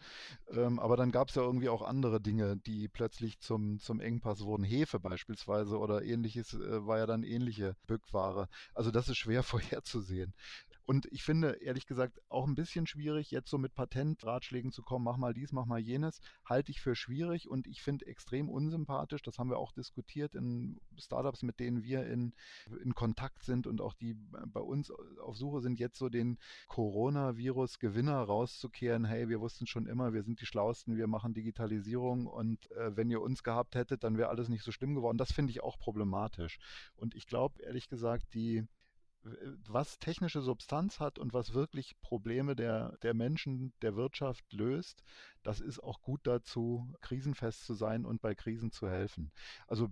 [0.50, 4.46] Ähm, aber dann gab es ja irgendwie auch andere Dinge, die plötzlich zum, zum Engpass
[4.46, 4.64] wurden.
[4.64, 8.48] Hefe beispielsweise oder ähnliches äh, war ja dann ähnliche Bückware.
[8.74, 10.34] Also das ist schwer vorherzusehen.
[10.92, 15.06] Und ich finde, ehrlich gesagt, auch ein bisschen schwierig, jetzt so mit Patentratschlägen zu kommen,
[15.06, 19.22] mach mal dies, mach mal jenes, halte ich für schwierig und ich finde extrem unsympathisch,
[19.22, 22.34] das haben wir auch diskutiert in Startups, mit denen wir in,
[22.84, 24.16] in Kontakt sind und auch die
[24.48, 24.92] bei uns
[25.24, 30.42] auf Suche sind, jetzt so den Coronavirus-Gewinner rauszukehren, hey, wir wussten schon immer, wir sind
[30.42, 34.50] die Schlausten, wir machen Digitalisierung und äh, wenn ihr uns gehabt hättet, dann wäre alles
[34.50, 35.18] nicht so schlimm geworden.
[35.18, 36.60] Das finde ich auch problematisch.
[36.98, 38.68] Und ich glaube, ehrlich gesagt, die
[39.68, 45.04] was technische Substanz hat und was wirklich Probleme der, der Menschen, der Wirtschaft löst,
[45.44, 49.32] das ist auch gut dazu, krisenfest zu sein und bei Krisen zu helfen.
[49.68, 49.90] Also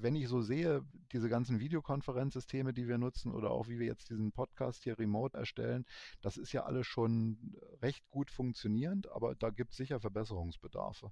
[0.00, 4.10] wenn ich so sehe, diese ganzen Videokonferenzsysteme, die wir nutzen oder auch wie wir jetzt
[4.10, 5.84] diesen Podcast hier remote erstellen,
[6.20, 11.10] das ist ja alles schon recht gut funktionierend, aber da gibt es sicher Verbesserungsbedarfe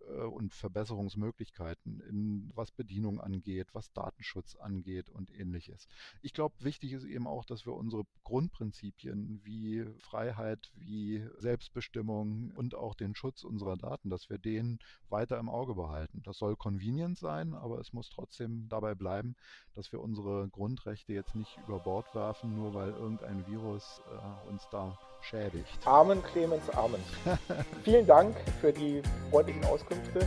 [0.00, 5.88] äh, und Verbesserungsmöglichkeiten, in, was Bedienung angeht, was Datenschutz angeht und ähnliches.
[6.22, 12.74] Ich glaube, wichtig ist eben auch, dass wir unsere Grundprinzipien wie Freiheit, wie Selbstbestimmung und
[12.74, 16.22] auch den Schutz unserer Daten, dass wir den weiter im Auge behalten.
[16.22, 18.27] Das soll convenient sein, aber es muss trotzdem
[18.68, 19.36] dabei bleiben,
[19.74, 24.66] dass wir unsere Grundrechte jetzt nicht über Bord werfen, nur weil irgendein Virus äh, uns
[24.70, 25.86] da schädigt.
[25.86, 27.00] Amen, Clemens, Amen.
[27.84, 30.26] Vielen Dank für die freundlichen Auskünfte.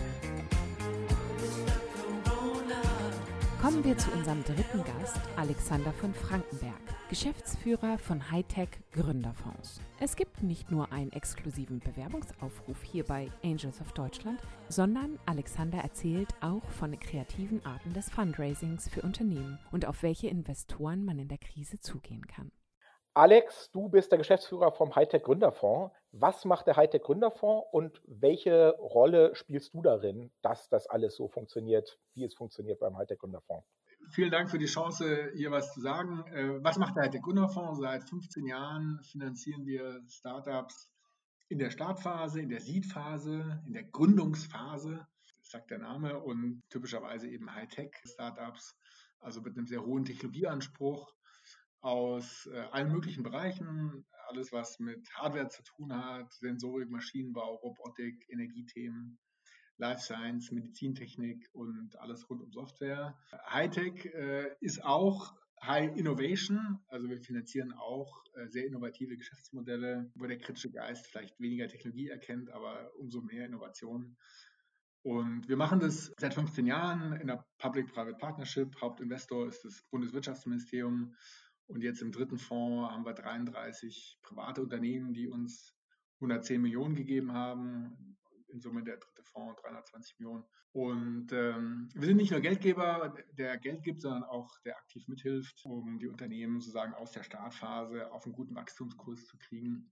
[3.62, 9.80] Kommen wir zu unserem dritten Gast, Alexander von Frankenberg, Geschäftsführer von Hightech Gründerfonds.
[10.00, 16.30] Es gibt nicht nur einen exklusiven Bewerbungsaufruf hier bei Angels of Deutschland, sondern Alexander erzählt
[16.42, 21.38] auch von kreativen Arten des Fundraisings für Unternehmen und auf welche Investoren man in der
[21.38, 22.52] Krise zugehen kann.
[23.14, 25.94] Alex, du bist der Geschäftsführer vom Hightech Gründerfonds.
[26.14, 31.30] Was macht der Hightech Gründerfonds und welche Rolle spielst du darin, dass das alles so
[31.30, 33.66] funktioniert, wie es funktioniert beim Hightech Gründerfonds?
[34.10, 36.26] Vielen Dank für die Chance, hier was zu sagen.
[36.34, 37.80] Äh, was macht der Hightech Gründerfonds?
[37.80, 40.92] Seit 15 Jahren finanzieren wir Startups
[41.48, 45.08] in der Startphase, in der Seedphase, in der Gründungsphase,
[45.40, 48.76] das sagt der Name, und typischerweise eben Hightech-Startups,
[49.20, 51.14] also mit einem sehr hohen Technologieanspruch
[51.82, 58.26] aus äh, allen möglichen Bereichen, alles was mit Hardware zu tun hat, Sensorik, Maschinenbau, Robotik,
[58.30, 59.20] Energiethemen,
[59.78, 63.18] Life Science, Medizintechnik und alles rund um Software.
[63.50, 70.26] Hightech äh, ist auch High Innovation, also wir finanzieren auch äh, sehr innovative Geschäftsmodelle, wo
[70.26, 74.18] der kritische Geist vielleicht weniger Technologie erkennt, aber umso mehr Innovation.
[75.04, 78.80] Und wir machen das seit 15 Jahren in der Public-Private Partnership.
[78.80, 81.16] Hauptinvestor ist das Bundeswirtschaftsministerium
[81.72, 85.74] und jetzt im dritten Fonds haben wir 33 private Unternehmen, die uns
[86.16, 88.18] 110 Millionen gegeben haben.
[88.50, 90.44] In Summe der dritte Fonds 320 Millionen.
[90.74, 95.66] Und ähm, wir sind nicht nur Geldgeber, der Geld gibt, sondern auch der aktiv mithilft,
[95.66, 99.92] um die Unternehmen sozusagen aus der Startphase auf einen guten Wachstumskurs zu kriegen.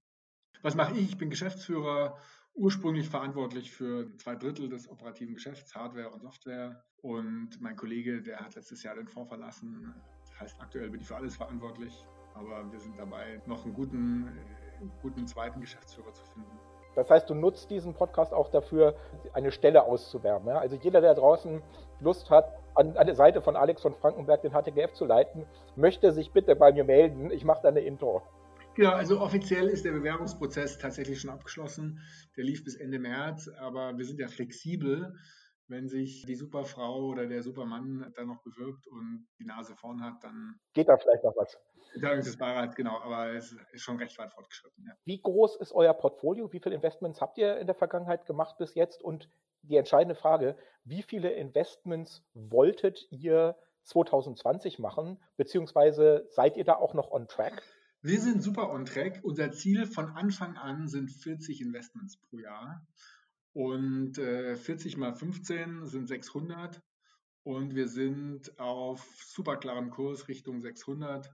[0.62, 1.10] Was mache ich?
[1.12, 2.18] Ich bin Geschäftsführer,
[2.54, 6.84] ursprünglich verantwortlich für zwei Drittel des operativen Geschäfts, Hardware und Software.
[6.98, 9.94] Und mein Kollege, der hat letztes Jahr den Fonds verlassen,
[10.40, 14.86] heißt, aktuell bin ich für alles verantwortlich, aber wir sind dabei, noch einen guten, äh,
[15.02, 16.58] guten zweiten Geschäftsführer zu finden.
[16.96, 18.96] Das heißt, du nutzt diesen Podcast auch dafür,
[19.34, 20.48] eine Stelle auszuwerben.
[20.48, 20.58] Ja?
[20.58, 21.62] Also jeder, der draußen
[22.00, 26.12] Lust hat, an, an der Seite von Alex von Frankenberg den HTGF zu leiten, möchte
[26.12, 27.32] sich bitte bei mir melden.
[27.32, 28.22] Ich mache da eine Intro.
[28.76, 32.00] Genau, also offiziell ist der Bewerbungsprozess tatsächlich schon abgeschlossen.
[32.38, 35.16] Der lief bis Ende März, aber wir sind ja flexibel
[35.70, 40.24] wenn sich die Superfrau oder der Supermann dann noch bewirbt und die Nase vorn hat,
[40.24, 41.58] dann geht da vielleicht noch was.
[41.94, 44.86] Entscheidungsbare genau, aber es ist schon recht weit fortgeschritten.
[44.86, 44.94] Ja.
[45.06, 46.52] Wie groß ist euer Portfolio?
[46.52, 49.02] Wie viele Investments habt ihr in der Vergangenheit gemacht bis jetzt?
[49.02, 49.30] Und
[49.64, 55.20] die entscheidende Frage, wie viele Investments wolltet ihr 2020 machen?
[55.38, 57.64] Beziehungsweise seid ihr da auch noch on track?
[58.02, 59.20] Wir sind super on track.
[59.24, 62.86] Unser Ziel von Anfang an sind 40 Investments pro Jahr.
[63.60, 66.82] Und äh, 40 mal 15 sind 600
[67.44, 71.30] und wir sind auf super klarem Kurs Richtung 600,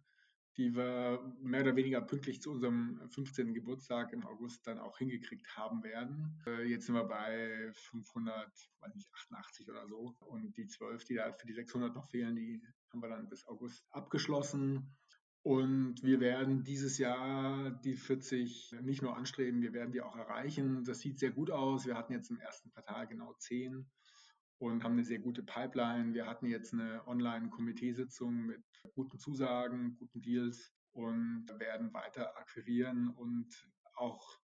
[0.57, 3.53] die wir mehr oder weniger pünktlich zu unserem 15.
[3.53, 6.41] Geburtstag im August dann auch hingekriegt haben werden.
[6.47, 11.53] Äh, jetzt sind wir bei 588 oder so und die 12, die da für die
[11.53, 12.59] 600 noch fehlen, die
[12.89, 14.95] haben wir dann bis August abgeschlossen.
[15.45, 20.84] Und wir werden dieses Jahr die 40 nicht nur anstreben, wir werden die auch erreichen.
[20.86, 21.86] Das sieht sehr gut aus.
[21.86, 23.86] Wir hatten jetzt im ersten Quartal genau 10
[24.58, 26.15] und haben eine sehr gute Pipeline.
[26.15, 28.63] Wir hatten jetzt eine Online-Komiteesitzung mit
[28.95, 33.47] guten Zusagen, guten Deals und werden weiter akquirieren und
[33.93, 34.39] auch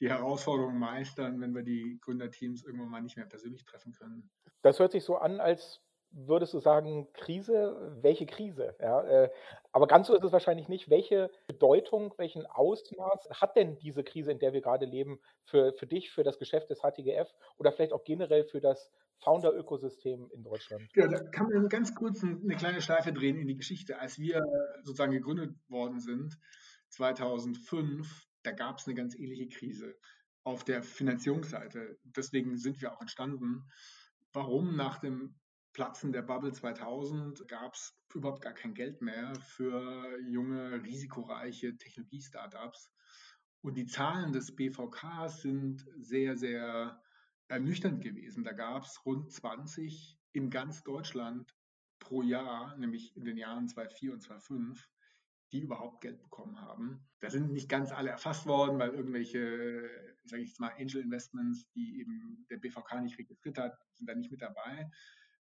[0.00, 4.28] die Herausforderungen meistern, wenn wir die Gründerteams irgendwann mal nicht mehr persönlich treffen können.
[4.62, 5.80] Das hört sich so an, als
[6.12, 7.98] würdest du sagen, Krise?
[8.00, 8.74] Welche Krise?
[8.80, 9.30] Ja, äh,
[9.72, 10.90] aber ganz so ist es wahrscheinlich nicht.
[10.90, 15.86] Welche Bedeutung, welchen Ausmaß hat denn diese Krise, in der wir gerade leben, für, für
[15.86, 20.88] dich, für das Geschäft des HTGF oder vielleicht auch generell für das Founder-Ökosystem in Deutschland?
[20.94, 23.98] Ja, da kann man ganz kurz eine kleine Schleife drehen in die Geschichte.
[23.98, 24.42] Als wir
[24.82, 26.36] sozusagen gegründet worden sind,
[26.90, 29.96] 2005, da gab es eine ganz ähnliche Krise
[30.44, 31.98] auf der Finanzierungsseite.
[32.04, 33.64] Deswegen sind wir auch entstanden.
[34.32, 35.34] Warum nach dem
[35.72, 42.90] Platzen der Bubble 2000 gab es überhaupt gar kein Geld mehr für junge, risikoreiche Technologie-Startups.
[43.62, 47.00] Und die Zahlen des BVK sind sehr, sehr
[47.48, 48.44] ernüchternd gewesen.
[48.44, 51.54] Da gab es rund 20 in ganz Deutschland
[52.00, 54.88] pro Jahr, nämlich in den Jahren 2004 und 2005
[55.52, 57.06] die überhaupt Geld bekommen haben.
[57.20, 59.88] Da sind nicht ganz alle erfasst worden, weil irgendwelche,
[60.24, 64.14] sage ich jetzt mal, Angel Investments, die eben der BVK nicht registriert hat, sind da
[64.14, 64.90] nicht mit dabei.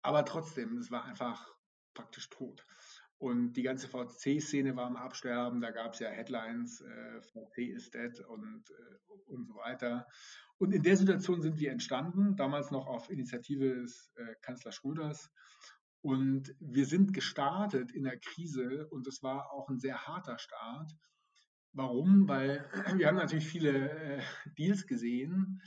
[0.03, 1.53] Aber trotzdem, es war einfach
[1.93, 2.65] praktisch tot.
[3.17, 5.61] Und die ganze VC-Szene war am Absterben.
[5.61, 10.07] Da gab es ja Headlines, äh, VC ist dead und, äh, und so weiter.
[10.57, 15.31] Und in der Situation sind wir entstanden, damals noch auf Initiative des äh, Kanzler Schröders.
[16.01, 20.91] Und wir sind gestartet in der Krise und es war auch ein sehr harter Start.
[21.71, 22.27] Warum?
[22.27, 24.21] Weil wir haben natürlich viele äh,
[24.57, 25.61] Deals gesehen,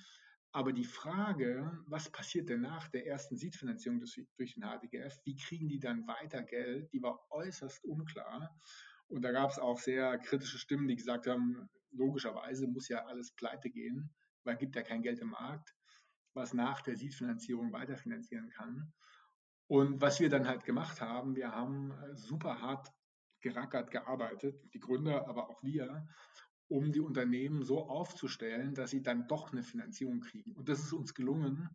[0.57, 5.69] aber die Frage, was passiert denn nach der ersten Seed-Finanzierung durch den HDGF, wie kriegen
[5.69, 8.59] die dann weiter Geld, die war äußerst unklar.
[9.07, 13.33] Und da gab es auch sehr kritische Stimmen, die gesagt haben, logischerweise muss ja alles
[13.33, 14.15] pleite gehen,
[14.45, 15.75] weil gibt ja kein Geld im Markt,
[16.33, 18.95] was nach der Seed-Finanzierung weiterfinanzieren kann.
[19.67, 22.89] Und was wir dann halt gemacht haben, wir haben äh, super hart
[23.43, 26.09] gerackert gearbeitet, die Gründer, aber auch wir,
[26.69, 30.53] um die Unternehmen so aufzustellen, dass sie dann doch eine Finanzierung kriegen.
[30.53, 31.69] Und das ist uns gelungen.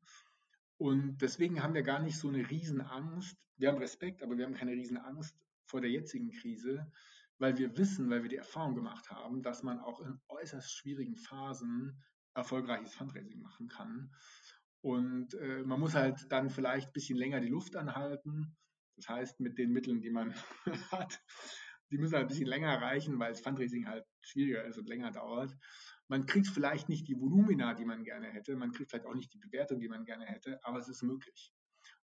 [0.77, 3.37] Und deswegen haben wir gar nicht so eine Riesenangst.
[3.57, 6.91] Wir haben Respekt, aber wir haben keine Riesenangst vor der jetzigen Krise,
[7.37, 11.15] weil wir wissen, weil wir die Erfahrung gemacht haben, dass man auch in äußerst schwierigen
[11.15, 12.01] Phasen
[12.33, 14.11] erfolgreiches Fundraising machen kann.
[14.81, 18.57] Und äh, man muss halt dann vielleicht ein bisschen länger die Luft anhalten.
[18.95, 20.33] Das heißt, mit den Mitteln, die man
[20.91, 21.21] hat,
[21.91, 25.11] die müssen halt ein bisschen länger reichen, weil das Fundraising halt schwieriger ist und länger
[25.11, 25.55] dauert.
[26.07, 28.55] Man kriegt vielleicht nicht die Volumina, die man gerne hätte.
[28.55, 31.53] Man kriegt vielleicht auch nicht die Bewertung, die man gerne hätte, aber es ist möglich.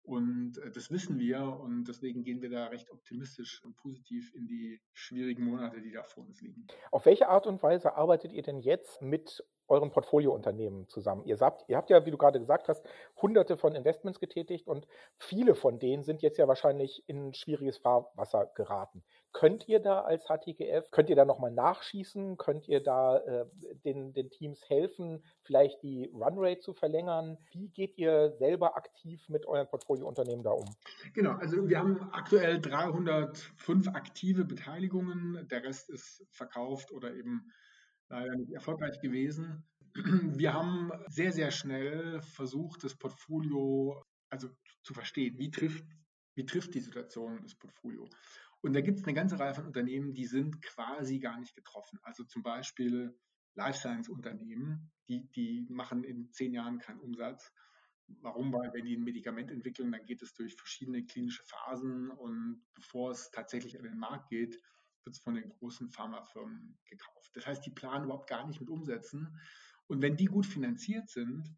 [0.05, 4.47] Und äh, das wissen wir und deswegen gehen wir da recht optimistisch und positiv in
[4.47, 6.67] die schwierigen Monate, die da vor uns liegen.
[6.91, 11.23] Auf welche Art und Weise arbeitet ihr denn jetzt mit euren Portfoliounternehmen zusammen.
[11.25, 12.85] Ihr habt, ihr habt ja, wie du gerade gesagt hast,
[13.21, 18.51] hunderte von Investments getätigt und viele von denen sind jetzt ja wahrscheinlich in schwieriges Fahrwasser
[18.55, 19.03] geraten.
[19.35, 22.37] Könnt ihr da als HTGF, könnt ihr da nochmal nachschießen?
[22.37, 23.45] Könnt ihr da äh,
[23.83, 27.37] den, den Teams helfen, vielleicht die Runrate zu verlängern?
[27.51, 30.65] Wie geht ihr selber aktiv mit euren Portfoliounternehmen da um?
[31.13, 35.45] Genau, also wir haben aktuell 305 aktive Beteiligungen.
[35.49, 37.51] Der Rest ist verkauft oder eben
[38.09, 39.63] leider nicht erfolgreich gewesen.
[39.93, 44.49] Wir haben sehr, sehr schnell versucht, das Portfolio also
[44.83, 45.37] zu verstehen.
[45.37, 45.85] Wie trifft,
[46.35, 48.09] wie trifft die Situation das Portfolio?
[48.61, 51.99] Und da gibt es eine ganze Reihe von Unternehmen, die sind quasi gar nicht getroffen.
[52.01, 53.15] Also zum Beispiel
[53.53, 57.51] Life Science Unternehmen, die, die machen in zehn Jahren keinen Umsatz.
[58.21, 58.51] Warum?
[58.53, 63.11] Weil wenn die ein Medikament entwickeln, dann geht es durch verschiedene klinische Phasen und bevor
[63.11, 64.59] es tatsächlich an den Markt geht,
[65.05, 67.31] wird es von den großen Pharmafirmen gekauft.
[67.33, 69.39] Das heißt, die planen überhaupt gar nicht mit Umsätzen.
[69.87, 71.55] Und wenn die gut finanziert sind,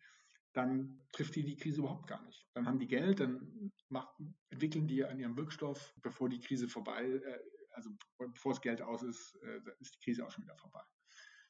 [0.54, 2.48] dann trifft die die Krise überhaupt gar nicht.
[2.54, 7.04] Dann haben die Geld, dann machen, entwickeln die an ihrem Wirkstoff, bevor die Krise vorbei,
[7.04, 7.40] äh,
[7.72, 10.82] also bevor das Geld aus ist, äh, ist die Krise auch schon wieder vorbei.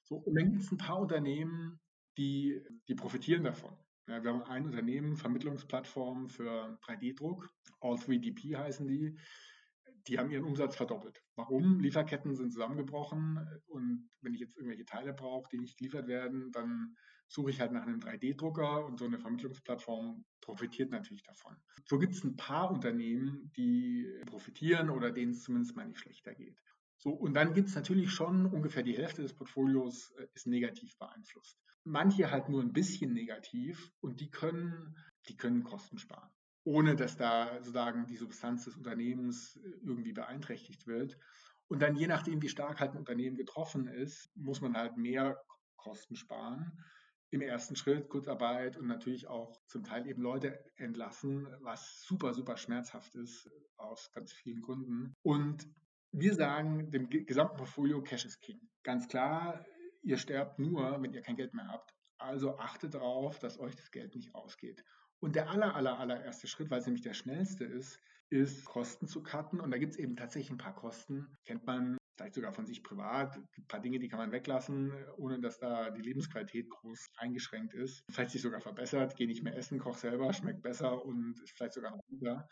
[0.03, 1.79] So, und dann gibt es ein paar Unternehmen,
[2.17, 3.77] die, die profitieren davon.
[4.07, 7.49] Ja, wir haben ein Unternehmen, Vermittlungsplattform für 3D-Druck,
[7.81, 9.17] All3DP heißen die
[10.07, 11.21] die haben ihren Umsatz verdoppelt.
[11.35, 11.79] Warum?
[11.79, 16.95] Lieferketten sind zusammengebrochen und wenn ich jetzt irgendwelche Teile brauche, die nicht geliefert werden, dann
[17.27, 21.57] suche ich halt nach einem 3D-Drucker und so eine Vermittlungsplattform profitiert natürlich davon.
[21.85, 26.33] So gibt es ein paar Unternehmen, die profitieren oder denen es zumindest mal nicht schlechter
[26.33, 26.57] geht.
[26.99, 30.97] So, und dann gibt es natürlich schon ungefähr die Hälfte des Portfolios äh, ist negativ
[30.97, 31.59] beeinflusst.
[31.83, 34.95] Manche halt nur ein bisschen negativ und die können,
[35.27, 36.31] die können Kosten sparen
[36.67, 41.17] ohne dass da sozusagen die Substanz des Unternehmens äh, irgendwie beeinträchtigt wird.
[41.69, 45.41] Und dann je nachdem, wie stark halt ein Unternehmen getroffen ist, muss man halt mehr
[45.77, 46.83] Kosten sparen.
[47.29, 52.57] Im ersten Schritt Kurzarbeit und natürlich auch zum Teil eben Leute entlassen, was super, super
[52.57, 55.13] schmerzhaft ist aus ganz vielen Gründen.
[55.23, 55.69] Und
[56.11, 58.59] wir sagen dem gesamten Portfolio Cash is King.
[58.83, 59.65] Ganz klar,
[60.03, 61.93] ihr sterbt nur, wenn ihr kein Geld mehr habt.
[62.17, 64.83] Also achtet darauf, dass euch das Geld nicht ausgeht.
[65.19, 67.99] Und der aller, aller, allererste Schritt, weil es nämlich der schnellste ist,
[68.29, 69.59] ist Kosten zu cutten.
[69.59, 72.83] Und da gibt es eben tatsächlich ein paar Kosten, kennt man vielleicht sogar von sich
[72.83, 73.37] privat.
[73.37, 78.03] Ein paar Dinge, die kann man weglassen, ohne dass da die Lebensqualität groß eingeschränkt ist.
[78.09, 81.73] Vielleicht sich sogar verbessert, gehe nicht mehr essen, koche selber, schmeckt besser und ist vielleicht
[81.73, 82.47] sogar noch guter.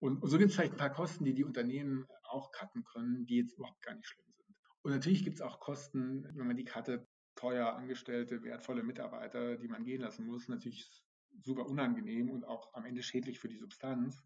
[0.00, 3.26] Und, und so gibt es vielleicht ein paar Kosten, die die Unternehmen auch cutten können,
[3.26, 4.56] die jetzt überhaupt gar nicht schlimm sind.
[4.82, 9.68] Und natürlich gibt es auch Kosten, wenn man die cuttet, teuer Angestellte, wertvolle Mitarbeiter, die
[9.68, 10.48] man gehen lassen muss.
[10.48, 11.02] Natürlich
[11.42, 14.22] super unangenehm und auch am Ende schädlich für die Substanz.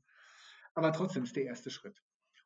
[0.75, 2.03] Aber trotzdem ist der erste Schritt.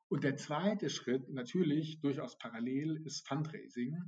[0.09, 3.99] Und der zweite Schritt, natürlich durchaus parallel, ist Fundraising.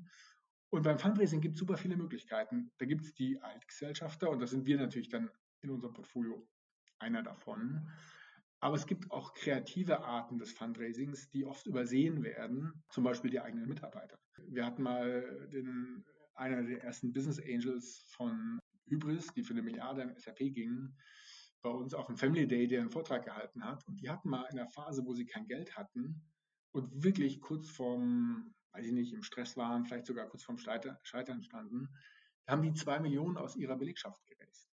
[0.71, 2.73] Und beim Fundraising gibt es super viele Möglichkeiten.
[2.79, 5.31] Da gibt es die Altgesellschafter und da sind wir natürlich dann
[5.63, 6.47] in unserem Portfolio
[6.99, 7.89] einer davon.
[8.61, 13.41] Aber es gibt auch kreative Arten des Fundraisings, die oft übersehen werden, zum Beispiel die
[13.41, 14.19] eigenen Mitarbeiter.
[14.49, 20.03] Wir hatten mal den, einer der ersten Business Angels von Hybris, die für eine Milliarde
[20.03, 20.97] in SAP gingen,
[21.63, 23.87] bei uns auf dem Family Day, der einen Vortrag gehalten hat.
[23.87, 26.23] Und die hatten mal in der Phase, wo sie kein Geld hatten
[26.73, 31.43] und wirklich kurz vorm, weiß ich nicht, im Stress waren, vielleicht sogar kurz vorm Scheitern
[31.43, 31.89] standen,
[32.47, 34.69] haben die zwei Millionen aus ihrer Belegschaft geraced.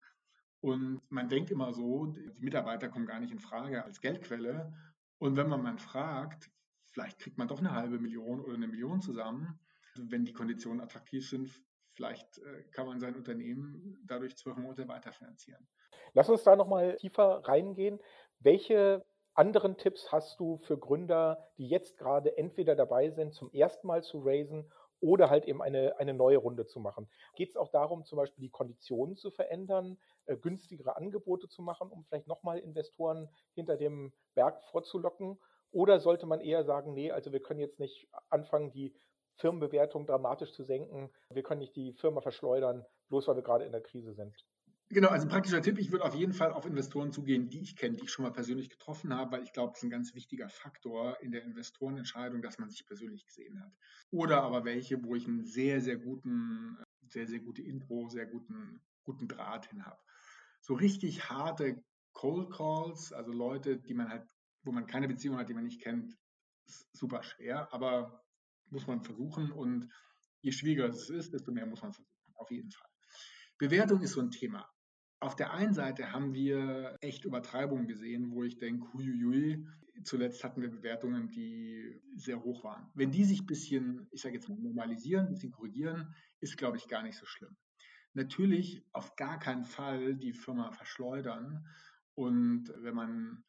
[0.61, 4.73] Und man denkt immer so, die Mitarbeiter kommen gar nicht in Frage als Geldquelle.
[5.19, 6.51] Und wenn man mal fragt,
[6.87, 9.61] vielleicht kriegt man doch eine halbe Million oder eine Million zusammen,
[9.95, 11.63] wenn die Konditionen attraktiv sind,
[11.99, 15.67] vielleicht äh, kann man sein Unternehmen dadurch zwölf Monate weiterfinanzieren.
[16.15, 17.99] Lass uns da nochmal tiefer reingehen.
[18.39, 23.89] Welche anderen Tipps hast du für Gründer, die jetzt gerade entweder dabei sind, zum ersten
[23.89, 27.09] Mal zu raisen oder halt eben eine, eine neue Runde zu machen?
[27.35, 31.91] Geht es auch darum, zum Beispiel die Konditionen zu verändern, äh, günstigere Angebote zu machen,
[31.91, 35.37] um vielleicht nochmal Investoren hinter dem Berg vorzulocken?
[35.73, 38.95] Oder sollte man eher sagen, nee, also wir können jetzt nicht anfangen, die
[39.39, 41.11] Firmenbewertung dramatisch zu senken.
[41.33, 44.35] Wir können nicht die Firma verschleudern, bloß weil wir gerade in der Krise sind.
[44.91, 47.77] Genau, also ein praktischer Tipp, ich würde auf jeden Fall auf Investoren zugehen, die ich
[47.77, 50.15] kenne, die ich schon mal persönlich getroffen habe, weil ich glaube, es ist ein ganz
[50.15, 53.71] wichtiger Faktor in der Investorenentscheidung, dass man sich persönlich gesehen hat.
[54.11, 58.81] Oder aber welche, wo ich einen sehr, sehr guten, sehr, sehr gute Intro, sehr guten,
[59.05, 60.01] guten Draht hin habe.
[60.63, 61.85] So richtig harte
[62.15, 64.27] Cold Calls, also Leute, die man halt,
[64.65, 66.17] wo man keine Beziehung hat, die man nicht kennt,
[66.67, 68.25] ist super schwer, aber
[68.71, 69.89] muss man versuchen und
[70.41, 72.89] je schwieriger es ist, desto mehr muss man versuchen, auf jeden Fall.
[73.59, 74.71] Bewertung ist so ein Thema.
[75.21, 79.67] Auf der einen Seite haben wir echt Übertreibungen gesehen, wo ich denke, huiuiui,
[80.05, 82.89] zuletzt hatten wir Bewertungen, die sehr hoch waren.
[82.95, 86.77] Wenn die sich ein bisschen, ich sage jetzt mal, normalisieren, ein bisschen korrigieren, ist, glaube
[86.77, 87.57] ich, gar nicht so schlimm.
[88.15, 91.67] Natürlich auf gar keinen Fall die Firma verschleudern.
[92.15, 93.45] Und wenn man,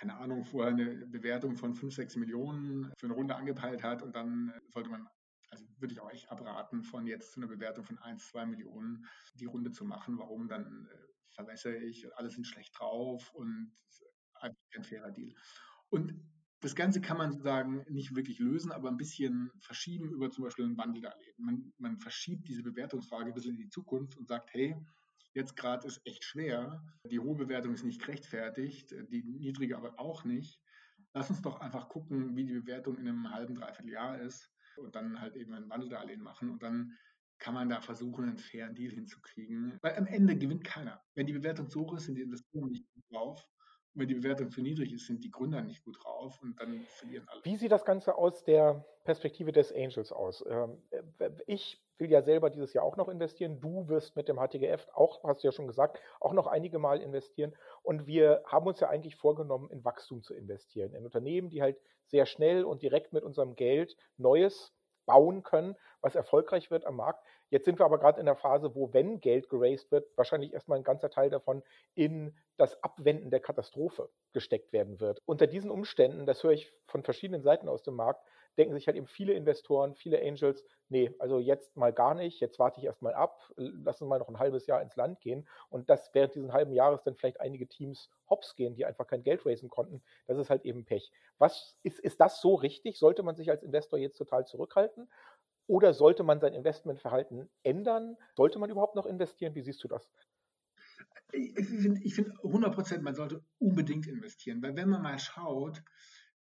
[0.00, 4.16] keine Ahnung, vorher eine Bewertung von 5, 6 Millionen für eine Runde angepeilt hat und
[4.16, 5.06] dann sollte man
[5.50, 9.04] also würde ich auch echt abraten, von jetzt zu einer Bewertung von 1, 2 Millionen
[9.34, 10.16] die Runde zu machen.
[10.16, 10.48] Warum?
[10.48, 13.72] Dann äh, verwässere ich, alle sind schlecht drauf und
[14.34, 15.34] einfach kein fairer Deal.
[15.88, 16.14] Und
[16.60, 20.66] das Ganze kann man sozusagen nicht wirklich lösen, aber ein bisschen verschieben über zum Beispiel
[20.66, 21.34] ein Wandeldarlehen.
[21.38, 24.76] Man, man verschiebt diese Bewertungsfrage ein bisschen in die Zukunft und sagt, hey,
[25.34, 30.24] jetzt gerade ist echt schwer, die hohe Bewertung ist nicht gerechtfertigt, die niedrige aber auch
[30.24, 30.60] nicht.
[31.12, 34.94] Lass uns doch einfach gucken, wie die Bewertung in einem halben, dreiviertel Jahr ist und
[34.94, 36.96] dann halt eben ein Wandeldarlehen machen und dann
[37.40, 39.78] kann man da versuchen, einen fairen Deal hinzukriegen.
[39.82, 41.02] Weil am Ende gewinnt keiner.
[41.14, 43.48] Wenn die Bewertung zu hoch ist, sind die Investoren nicht gut drauf.
[43.94, 46.84] Und wenn die Bewertung zu niedrig ist, sind die Gründer nicht gut drauf und dann
[46.86, 47.42] verlieren alle.
[47.44, 50.44] Wie sieht das Ganze aus der Perspektive des Angels aus?
[50.46, 53.60] Ähm, äh, ich will ja selber dieses Jahr auch noch investieren.
[53.60, 57.00] Du wirst mit dem HTGF auch, hast du ja schon gesagt, auch noch einige Mal
[57.00, 57.54] investieren.
[57.82, 60.94] Und wir haben uns ja eigentlich vorgenommen, in Wachstum zu investieren.
[60.94, 64.72] In Unternehmen, die halt sehr schnell und direkt mit unserem Geld Neues
[65.06, 67.24] bauen können, was erfolgreich wird am Markt.
[67.50, 70.78] Jetzt sind wir aber gerade in der Phase, wo, wenn Geld geraced wird, wahrscheinlich erstmal
[70.78, 71.62] ein ganzer Teil davon
[71.94, 75.20] in das Abwenden der Katastrophe gesteckt werden wird.
[75.26, 78.24] Unter diesen Umständen, das höre ich von verschiedenen Seiten aus dem Markt,
[78.58, 82.58] denken sich halt eben viele Investoren, viele Angels, nee, also jetzt mal gar nicht, jetzt
[82.58, 85.88] warte ich erstmal ab, lass uns mal noch ein halbes Jahr ins Land gehen und
[85.88, 89.46] dass während diesen halben Jahres dann vielleicht einige Teams hops gehen, die einfach kein Geld
[89.46, 91.10] raisen konnten, das ist halt eben Pech.
[91.38, 92.98] Was ist, ist das so richtig?
[92.98, 95.10] Sollte man sich als Investor jetzt total zurückhalten?
[95.66, 98.16] Oder sollte man sein Investmentverhalten ändern?
[98.34, 99.54] Sollte man überhaupt noch investieren?
[99.54, 100.10] Wie siehst du das?
[101.32, 105.82] Ich finde find 100 Prozent, man sollte unbedingt investieren, weil wenn man mal schaut,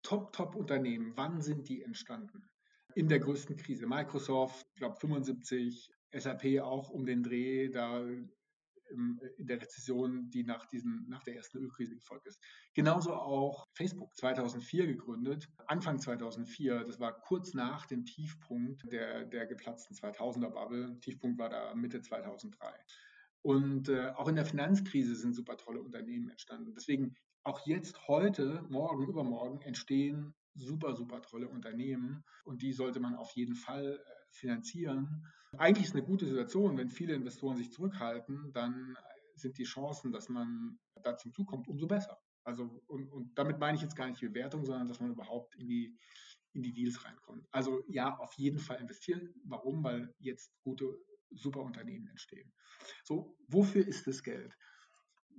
[0.02, 2.48] Top-Top-Unternehmen, wann sind die entstanden?
[2.94, 3.86] In der größten Krise.
[3.86, 8.04] Microsoft, ich glaube 75, SAP auch um den Dreh, da
[8.92, 12.40] in der Rezession, die nach, diesen, nach der ersten Ölkrise gefolgt ist.
[12.74, 19.46] Genauso auch Facebook, 2004 gegründet, Anfang 2004, das war kurz nach dem Tiefpunkt der, der
[19.46, 21.00] geplatzten 2000er-Bubble.
[21.00, 22.68] Tiefpunkt war da Mitte 2003.
[23.42, 26.74] Und äh, auch in der Finanzkrise sind super tolle Unternehmen entstanden.
[26.74, 33.16] Deswegen auch jetzt, heute, morgen, übermorgen entstehen super, super tolle Unternehmen und die sollte man
[33.16, 35.26] auf jeden Fall äh, finanzieren.
[35.58, 38.96] Eigentlich ist eine gute Situation, wenn viele Investoren sich zurückhalten, dann
[39.34, 42.18] sind die Chancen, dass man da zum Zug kommt, umso besser.
[42.44, 45.68] Also, und, und damit meine ich jetzt gar nicht Bewertung, sondern dass man überhaupt in
[45.68, 45.96] die,
[46.52, 47.46] in die Deals reinkommt.
[47.50, 49.34] Also ja, auf jeden Fall investieren.
[49.44, 49.84] Warum?
[49.84, 50.98] Weil jetzt gute,
[51.30, 52.52] super Unternehmen entstehen.
[53.04, 54.56] So, wofür ist das Geld?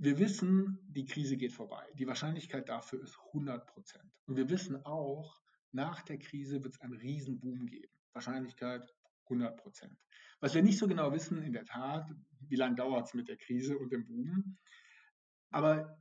[0.04, 1.88] Wir wissen, die Krise geht vorbei.
[1.98, 4.04] Die Wahrscheinlichkeit dafür ist 100 Prozent.
[4.26, 5.40] Und wir wissen auch,
[5.72, 7.94] nach der Krise wird es einen Riesenboom geben.
[8.12, 8.86] Wahrscheinlichkeit
[9.30, 9.98] 100 Prozent.
[10.42, 12.14] Was wir nicht so genau wissen, in der Tat,
[12.50, 14.58] wie lange dauert es mit der Krise und dem Boom.
[15.52, 15.98] Aber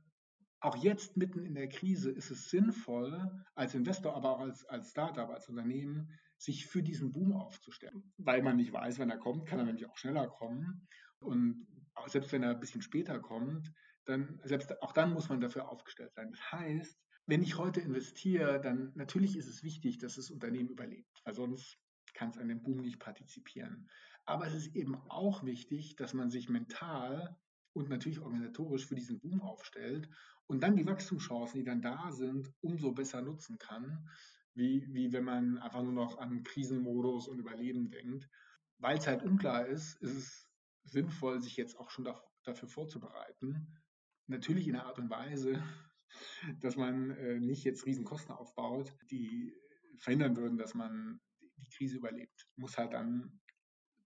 [0.59, 4.89] auch jetzt mitten in der Krise ist es sinnvoll, als Investor, aber auch als, als
[4.89, 8.11] Startup, als Unternehmen, sich für diesen Boom aufzustellen.
[8.17, 10.89] Weil man nicht weiß, wann er kommt, kann er nämlich auch schneller kommen.
[11.19, 11.65] Und
[12.07, 13.71] selbst wenn er ein bisschen später kommt,
[14.05, 16.31] dann, selbst auch dann muss man dafür aufgestellt sein.
[16.31, 21.21] Das heißt, wenn ich heute investiere, dann natürlich ist es wichtig, dass das Unternehmen überlebt,
[21.23, 21.77] weil sonst
[22.13, 23.89] kann es an dem Boom nicht partizipieren.
[24.25, 27.37] Aber es ist eben auch wichtig, dass man sich mental
[27.73, 30.09] und natürlich organisatorisch für diesen Boom aufstellt
[30.47, 34.07] und dann die Wachstumschancen, die dann da sind, umso besser nutzen kann,
[34.53, 38.29] wie, wie wenn man einfach nur noch an Krisenmodus und Überleben denkt.
[38.77, 40.49] Weil es halt unklar ist, ist es
[40.83, 42.07] sinnvoll, sich jetzt auch schon
[42.43, 43.73] dafür vorzubereiten.
[44.33, 45.61] Natürlich in einer Art und Weise,
[46.59, 49.55] dass man äh, nicht jetzt Riesenkosten aufbaut, die
[49.99, 51.21] verhindern würden, dass man
[51.57, 52.47] die Krise überlebt.
[52.55, 53.39] Muss halt dann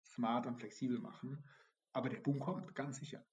[0.04, 1.46] smart und flexibel machen.
[1.94, 3.24] Aber der Boom kommt, ganz sicher.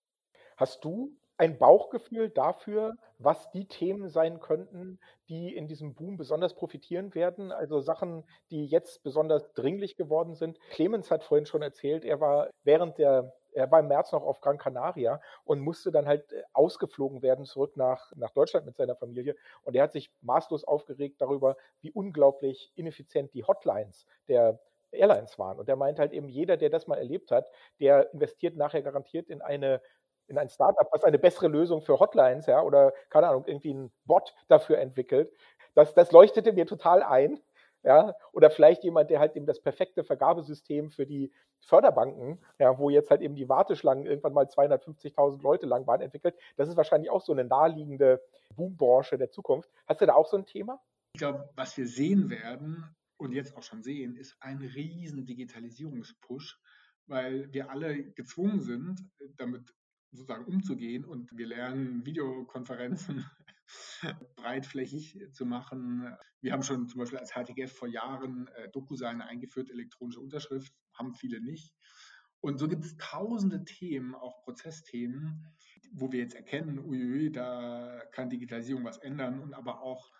[0.57, 6.55] Hast du ein Bauchgefühl dafür, was die Themen sein könnten, die in diesem Boom besonders
[6.55, 7.51] profitieren werden?
[7.51, 8.22] Also Sachen,
[8.53, 10.61] die jetzt besonders dringlich geworden sind.
[10.70, 14.40] Clemens hat vorhin schon erzählt, er war während der er war im März noch auf
[14.40, 18.96] Gran Canaria und musste dann halt äh, ausgeflogen werden zurück nach, nach Deutschland mit seiner
[18.96, 19.36] Familie.
[19.62, 24.59] Und er hat sich maßlos aufgeregt darüber, wie unglaublich ineffizient die Hotlines der
[24.90, 25.59] Airlines waren.
[25.59, 27.50] Und er meint halt eben, jeder, der das mal erlebt hat,
[27.80, 29.80] der investiert nachher garantiert in eine
[30.26, 33.92] in ein Startup, was eine bessere Lösung für Hotlines, ja, oder keine Ahnung, irgendwie ein
[34.07, 35.30] Bot dafür entwickelt.
[35.74, 37.40] Das, das leuchtete mir total ein.
[37.85, 41.30] Ja, oder vielleicht jemand, der halt eben das perfekte Vergabesystem für die
[41.61, 46.35] Förderbanken, ja, wo jetzt halt eben die Warteschlangen irgendwann mal 250.000 Leute lang waren, entwickelt.
[46.57, 48.22] Das ist wahrscheinlich auch so eine naheliegende
[48.57, 49.70] Boombranche der Zukunft.
[49.87, 50.80] Hast du da auch so ein Thema?
[51.12, 52.85] Ich glaube, was wir sehen werden
[53.18, 56.59] und jetzt auch schon sehen, ist ein riesen Digitalisierungspush,
[57.07, 59.05] weil wir alle gezwungen sind,
[59.37, 59.74] damit
[60.11, 63.26] sozusagen umzugehen und wir lernen Videokonferenzen
[64.36, 66.16] breitflächig zu machen.
[66.40, 71.14] Wir haben schon zum Beispiel als HTGF vor Jahren äh, DocuSign eingeführt, elektronische Unterschrift, haben
[71.14, 71.74] viele nicht.
[72.40, 75.46] Und so gibt es tausende Themen, auch Prozessthemen,
[75.92, 80.12] wo wir jetzt erkennen, uiui, da kann Digitalisierung was ändern und aber auch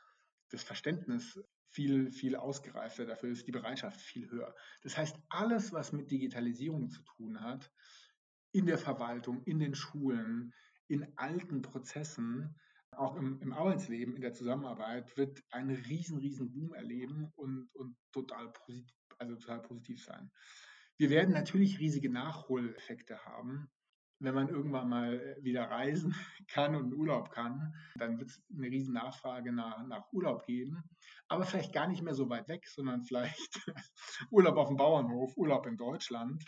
[0.49, 1.38] das Verständnis
[1.68, 4.55] viel, viel ausgereifter, dafür ist die Bereitschaft viel höher.
[4.82, 7.70] Das heißt, alles, was mit Digitalisierung zu tun hat,
[8.53, 10.55] in der Verwaltung, in den Schulen,
[10.86, 12.55] in alten Prozessen,
[12.99, 17.97] auch im, im Arbeitsleben, in der Zusammenarbeit, wird einen riesen, riesen Boom erleben und, und
[18.12, 20.30] total, positiv, also total positiv sein.
[20.97, 23.68] Wir werden natürlich riesige Nachholeffekte haben.
[24.20, 26.14] Wenn man irgendwann mal wieder reisen
[26.49, 30.84] kann und Urlaub kann, dann wird es eine riesen Nachfrage nach, nach Urlaub geben.
[31.28, 33.61] Aber vielleicht gar nicht mehr so weit weg, sondern vielleicht
[34.30, 36.45] Urlaub auf dem Bauernhof, Urlaub in Deutschland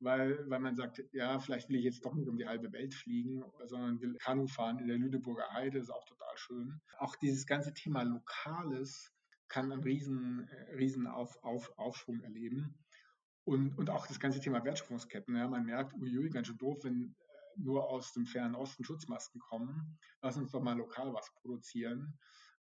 [0.00, 2.94] weil, weil man sagt, ja, vielleicht will ich jetzt doch nicht um die halbe Welt
[2.94, 6.80] fliegen, sondern will Kanu fahren in der Lüneburger Heide, ist auch total schön.
[6.98, 9.12] Auch dieses ganze Thema Lokales
[9.48, 12.78] kann einen riesen, äh, riesen auf, auf, Aufschwung erleben.
[13.44, 15.36] Und, und auch das ganze Thema Wertschöpfungsketten.
[15.36, 19.40] Ja, man merkt, uiui, ganz schön doof, wenn äh, nur aus dem fernen Osten Schutzmasken
[19.40, 19.98] kommen.
[20.20, 22.18] Lass uns doch mal lokal was produzieren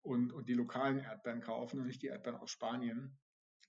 [0.02, 3.18] und, und die lokalen Erdbeeren kaufen und nicht die Erdbeeren aus Spanien.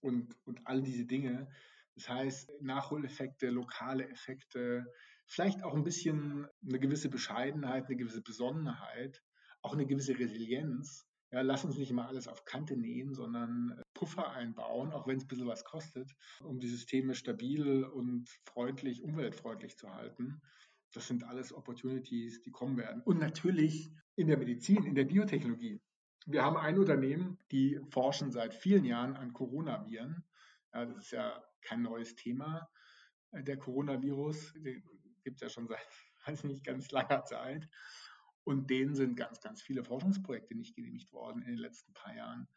[0.02, 1.50] Und, und all diese Dinge
[1.96, 4.86] das heißt, Nachholeffekte, lokale Effekte,
[5.28, 9.22] vielleicht auch ein bisschen eine gewisse Bescheidenheit, eine gewisse Besonnenheit,
[9.62, 11.06] auch eine gewisse Resilienz.
[11.32, 15.18] Ja, lass uns nicht immer alles auf Kante nähen, sondern äh, Puffer einbauen, auch wenn
[15.18, 16.12] es ein bisschen was kostet,
[16.44, 20.42] um die Systeme stabil und freundlich, umweltfreundlich zu halten.
[20.92, 23.04] Das sind alles Opportunities, die kommen werden.
[23.04, 25.80] Und natürlich in der Medizin, in der Biotechnologie.
[26.26, 30.24] Wir haben ein Unternehmen, die forschen seit vielen Jahren an Coronaviren.
[30.74, 32.70] Ja, das ist ja kein neues Thema.
[33.32, 34.54] Äh, der Coronavirus
[35.24, 35.80] gibt es ja schon seit,
[36.26, 37.68] weiß nicht, ganz langer Zeit.
[38.44, 42.48] Und denen sind ganz, ganz viele Forschungsprojekte nicht genehmigt worden in den letzten paar Jahren.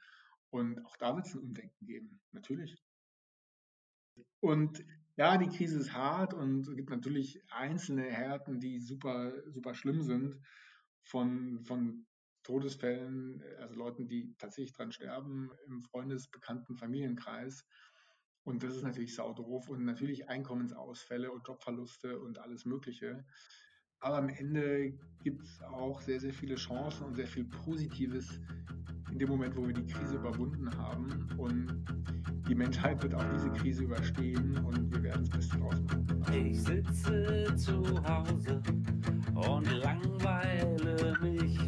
[0.50, 2.82] Und auch da wird es ein Umdenken geben, natürlich.
[4.40, 4.84] Und
[5.16, 10.02] ja, die Krise ist hart und es gibt natürlich einzelne Härten, die super, super schlimm
[10.02, 10.38] sind.
[11.04, 12.06] Von, von
[12.42, 17.66] Todesfällen, also Leuten, die tatsächlich dran sterben im Freundesbekannten Familienkreis.
[18.44, 23.24] Und das ist natürlich saudoof und natürlich Einkommensausfälle und Jobverluste und alles Mögliche.
[24.00, 28.40] Aber am Ende gibt es auch sehr, sehr viele Chancen und sehr viel Positives
[29.12, 31.28] in dem Moment, wo wir die Krise überwunden haben.
[31.38, 31.84] Und
[32.48, 36.46] die Menschheit wird auch diese Krise überstehen und wir werden das Beste draus machen.
[36.48, 38.60] Ich sitze zu Hause
[39.34, 41.58] und langweile mich.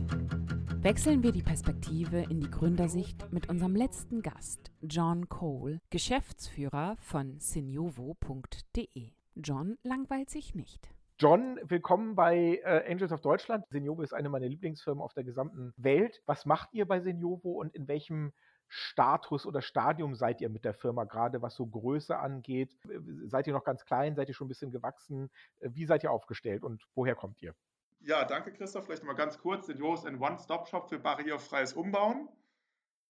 [0.85, 7.41] Wechseln wir die Perspektive in die Gründersicht mit unserem letzten Gast, John Cole, Geschäftsführer von
[7.41, 9.13] Seniovo.de.
[9.35, 10.91] John langweilt sich nicht.
[11.19, 13.65] John, willkommen bei äh, Angels of Deutschland.
[13.71, 16.21] Seniovo ist eine meiner Lieblingsfirmen auf der gesamten Welt.
[16.27, 18.35] Was macht ihr bei Seniovo und in welchem
[18.69, 22.77] Status oder Stadium seid ihr mit der Firma gerade, was so Größe angeht?
[23.25, 24.17] Seid ihr noch ganz klein?
[24.17, 25.31] Seid ihr schon ein bisschen gewachsen?
[25.61, 27.55] Wie seid ihr aufgestellt und woher kommt ihr?
[28.07, 28.85] Ja, danke Christoph.
[28.85, 29.67] Vielleicht mal ganz kurz.
[29.67, 32.29] Seniovo ist ein One-Stop-Shop für barrierefreies Umbauen.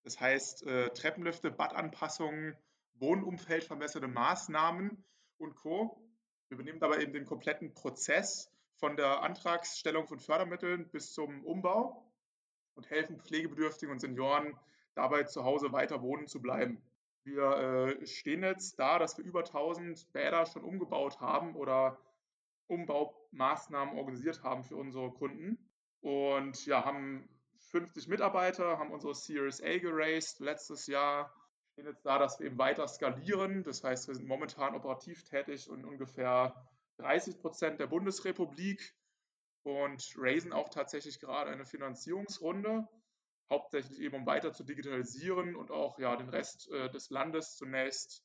[0.05, 2.57] Das heißt äh, Treppenlifte, Badanpassungen,
[3.01, 5.05] Wohnumfeld verbesserte Maßnahmen
[5.39, 6.01] und Co.
[6.47, 12.09] Wir übernehmen dabei eben den kompletten Prozess von der Antragsstellung von Fördermitteln bis zum Umbau
[12.77, 14.57] und helfen Pflegebedürftigen und Senioren
[14.95, 16.81] dabei zu Hause weiter wohnen zu bleiben.
[17.25, 21.99] Wir äh, stehen jetzt da, dass wir über 1000 Bäder schon umgebaut haben oder
[22.69, 25.59] Umbaumaßnahmen organisiert haben für unsere Kunden
[26.01, 27.29] und ja, haben
[27.71, 31.35] 50 Mitarbeiter, haben unsere Series A geraced letztes Jahr.
[31.73, 33.65] Stehen jetzt da, dass wir eben weiter skalieren.
[33.65, 36.55] Das heißt, wir sind momentan operativ tätig in ungefähr
[36.99, 38.95] 30 Prozent der Bundesrepublik
[39.65, 42.87] und raisen auch tatsächlich gerade eine Finanzierungsrunde,
[43.51, 48.25] hauptsächlich eben um weiter zu digitalisieren und auch ja den Rest äh, des Landes zunächst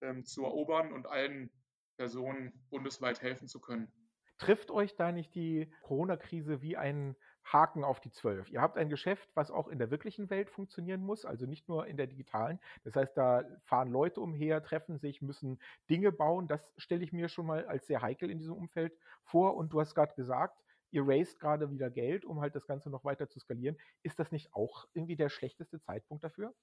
[0.00, 1.50] ähm, zu erobern und allen
[1.98, 3.92] Personen bundesweit helfen zu können.
[4.38, 8.48] Trifft euch da nicht die Corona-Krise wie ein Haken auf die Zwölf?
[8.50, 11.88] Ihr habt ein Geschäft, was auch in der wirklichen Welt funktionieren muss, also nicht nur
[11.88, 12.60] in der digitalen.
[12.84, 15.58] Das heißt, da fahren Leute umher, treffen sich, müssen
[15.90, 16.46] Dinge bauen.
[16.46, 19.56] Das stelle ich mir schon mal als sehr heikel in diesem Umfeld vor.
[19.56, 23.04] Und du hast gerade gesagt, ihr raised gerade wieder Geld, um halt das Ganze noch
[23.04, 23.76] weiter zu skalieren.
[24.04, 26.54] Ist das nicht auch irgendwie der schlechteste Zeitpunkt dafür?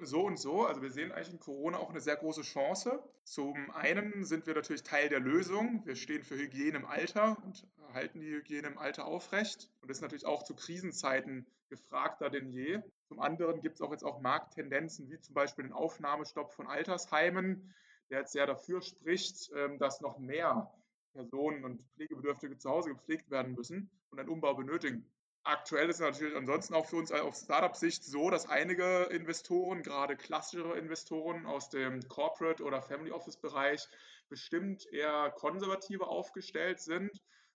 [0.00, 0.66] So und so.
[0.66, 3.00] Also wir sehen eigentlich in Corona auch eine sehr große Chance.
[3.22, 5.82] Zum einen sind wir natürlich Teil der Lösung.
[5.86, 9.70] Wir stehen für Hygiene im Alter und halten die Hygiene im Alter aufrecht.
[9.80, 12.80] Und das ist natürlich auch zu Krisenzeiten gefragter denn je.
[13.06, 17.72] Zum anderen gibt es auch jetzt auch Markttendenzen, wie zum Beispiel den Aufnahmestopp von Altersheimen,
[18.10, 20.72] der jetzt sehr dafür spricht, ähm, dass noch mehr
[21.12, 25.06] Personen und Pflegebedürftige zu Hause gepflegt werden müssen und einen Umbau benötigen.
[25.46, 30.16] Aktuell ist es natürlich ansonsten auch für uns aus Startup-Sicht so, dass einige Investoren, gerade
[30.16, 33.86] klassischere Investoren aus dem Corporate- oder Family Office-Bereich,
[34.30, 37.10] bestimmt eher konservativer aufgestellt sind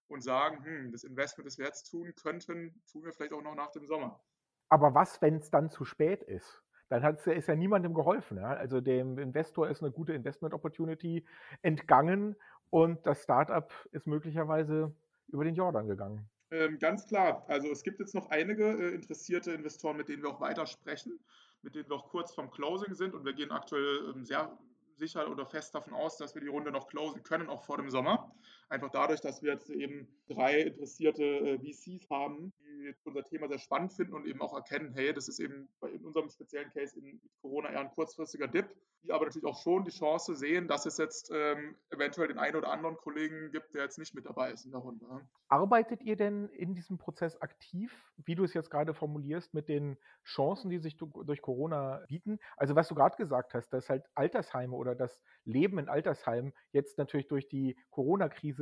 [0.08, 3.56] und sagen, hm, das Investment, das wir jetzt tun könnten, tun wir vielleicht auch noch
[3.56, 4.24] nach dem Sommer.
[4.70, 6.64] Aber was, wenn es dann zu spät ist?
[6.90, 8.38] Dann ist ja niemandem geholfen.
[8.38, 8.50] Ja?
[8.50, 11.26] Also dem Investor ist eine gute Investment-Opportunity
[11.64, 12.36] entgangen
[12.70, 14.94] und das Startup ist möglicherweise
[15.28, 16.30] über den Jordan gegangen.
[16.52, 17.45] Ähm, ganz klar.
[17.47, 21.20] Also es gibt jetzt noch einige äh, interessierte Investoren, mit denen wir auch weiter sprechen,
[21.62, 24.58] mit denen wir auch kurz vom Closing sind und wir gehen aktuell ähm, sehr
[24.97, 27.89] sicher oder fest davon aus, dass wir die Runde noch closen können, auch vor dem
[27.89, 28.32] Sommer.
[28.70, 33.57] Einfach dadurch, dass wir jetzt eben drei interessierte äh, VCs haben, die unser Thema sehr
[33.57, 37.20] spannend finden und eben auch erkennen, hey, das ist eben in unserem speziellen Case in
[37.41, 38.70] Corona eher ein kurzfristiger Dip,
[39.03, 42.55] die aber natürlich auch schon die Chance sehen, dass es jetzt ähm, eventuell den einen
[42.55, 45.05] oder anderen Kollegen gibt, der jetzt nicht mit dabei ist in der Runde.
[45.47, 49.97] Arbeitet ihr denn in diesem Prozess aktiv, wie du es jetzt gerade formulierst, mit den
[50.24, 52.39] Chancen, die sich durch Corona bieten?
[52.57, 56.97] Also was du gerade gesagt hast, dass halt Altersheime oder das Leben in Altersheimen jetzt
[56.97, 58.59] natürlich durch die Corona-Krise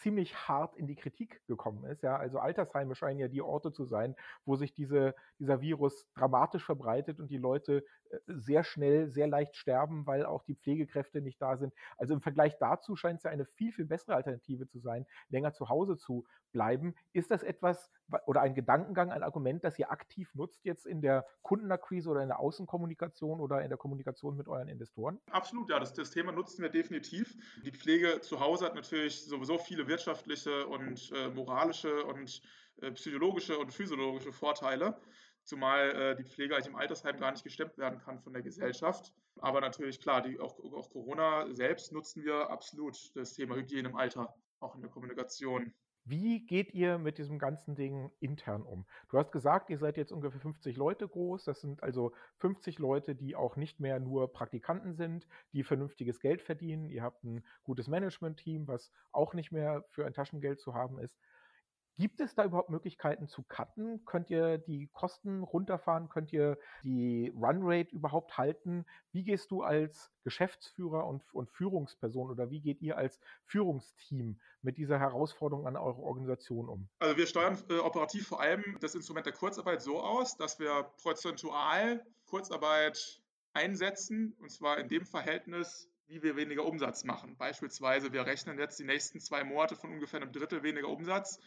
[0.00, 2.02] ziemlich hart in die Kritik gekommen ist.
[2.02, 6.64] Ja, also Altersheime scheinen ja die Orte zu sein, wo sich diese, dieser Virus dramatisch
[6.64, 7.84] verbreitet und die Leute
[8.26, 11.74] sehr schnell, sehr leicht sterben, weil auch die Pflegekräfte nicht da sind.
[11.96, 15.52] Also im Vergleich dazu scheint es ja eine viel, viel bessere Alternative zu sein, länger
[15.52, 16.94] zu Hause zu bleiben.
[17.12, 17.90] Ist das etwas
[18.26, 22.28] oder ein Gedankengang, ein Argument, das ihr aktiv nutzt jetzt in der Kundenakquise oder in
[22.28, 25.20] der Außenkommunikation oder in der Kommunikation mit euren Investoren?
[25.30, 27.36] Absolut, ja, das, das Thema nutzen wir definitiv.
[27.64, 32.42] Die Pflege zu Hause hat natürlich sowieso viele wirtschaftliche und äh, moralische und
[32.82, 35.00] äh, psychologische und physiologische Vorteile,
[35.44, 39.12] zumal äh, die Pflege eigentlich im Altersheim gar nicht gestemmt werden kann von der Gesellschaft.
[39.40, 43.96] Aber natürlich, klar, die, auch, auch Corona selbst nutzen wir absolut das Thema Hygiene im
[43.96, 45.72] Alter, auch in der Kommunikation.
[46.04, 48.86] Wie geht ihr mit diesem ganzen Ding intern um?
[49.10, 51.44] Du hast gesagt, ihr seid jetzt ungefähr 50 Leute groß.
[51.44, 56.40] Das sind also 50 Leute, die auch nicht mehr nur Praktikanten sind, die vernünftiges Geld
[56.40, 56.88] verdienen.
[56.88, 61.18] Ihr habt ein gutes Management-Team, was auch nicht mehr für ein Taschengeld zu haben ist.
[62.00, 64.06] Gibt es da überhaupt Möglichkeiten zu cutten?
[64.06, 66.08] Könnt ihr die Kosten runterfahren?
[66.08, 68.86] Könnt ihr die Runrate überhaupt halten?
[69.12, 74.78] Wie gehst du als Geschäftsführer und, und Führungsperson oder wie geht ihr als Führungsteam mit
[74.78, 76.88] dieser Herausforderung an eure Organisation um?
[77.00, 80.84] Also wir steuern äh, operativ vor allem das Instrument der Kurzarbeit so aus, dass wir
[81.02, 83.20] prozentual Kurzarbeit
[83.52, 87.36] einsetzen, und zwar in dem Verhältnis, wie wir weniger Umsatz machen.
[87.36, 91.38] Beispielsweise, wir rechnen jetzt die nächsten zwei Monate von ungefähr einem Drittel weniger Umsatz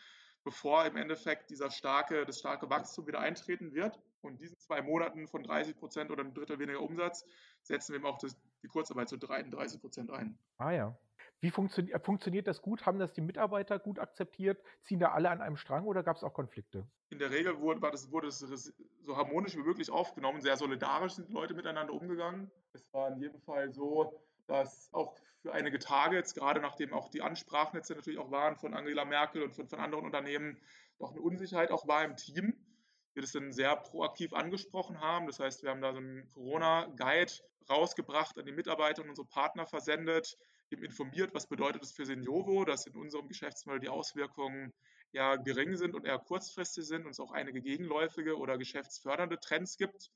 [0.43, 3.99] bevor im Endeffekt dieser starke, das starke Wachstum wieder eintreten wird.
[4.21, 7.25] Und diesen zwei Monaten von 30 Prozent oder ein Drittel weniger Umsatz
[7.61, 10.37] setzen wir eben auch das, die Kurzarbeit zu 33 Prozent ein.
[10.57, 10.97] Ah ja.
[11.41, 12.85] Wie funktio funktioniert das gut?
[12.85, 14.63] Haben das die Mitarbeiter gut akzeptiert?
[14.81, 16.87] Ziehen da alle an einem Strang oder gab es auch Konflikte?
[17.09, 18.39] In der Regel wurde, war das, wurde es
[19.01, 20.39] so harmonisch wie möglich aufgenommen.
[20.39, 22.49] Sehr solidarisch sind Leute miteinander umgegangen.
[22.71, 27.09] Es war in jedem Fall so, dass auch für einige Tage, jetzt gerade nachdem auch
[27.09, 30.57] die Ansprachen jetzt natürlich auch waren von Angela Merkel und von, von anderen Unternehmen,
[30.99, 32.55] doch eine Unsicherheit auch war im Team.
[33.13, 35.27] Wir das dann sehr proaktiv angesprochen haben.
[35.27, 37.33] Das heißt, wir haben da so einen Corona-Guide
[37.69, 40.37] rausgebracht, an die Mitarbeiter und unsere Partner versendet,
[40.71, 44.73] eben informiert, was bedeutet es für Seniovo, dass in unserem Geschäftsmodell die Auswirkungen
[45.11, 49.77] eher gering sind und eher kurzfristig sind und es auch einige gegenläufige oder geschäftsfördernde Trends
[49.77, 50.09] gibt,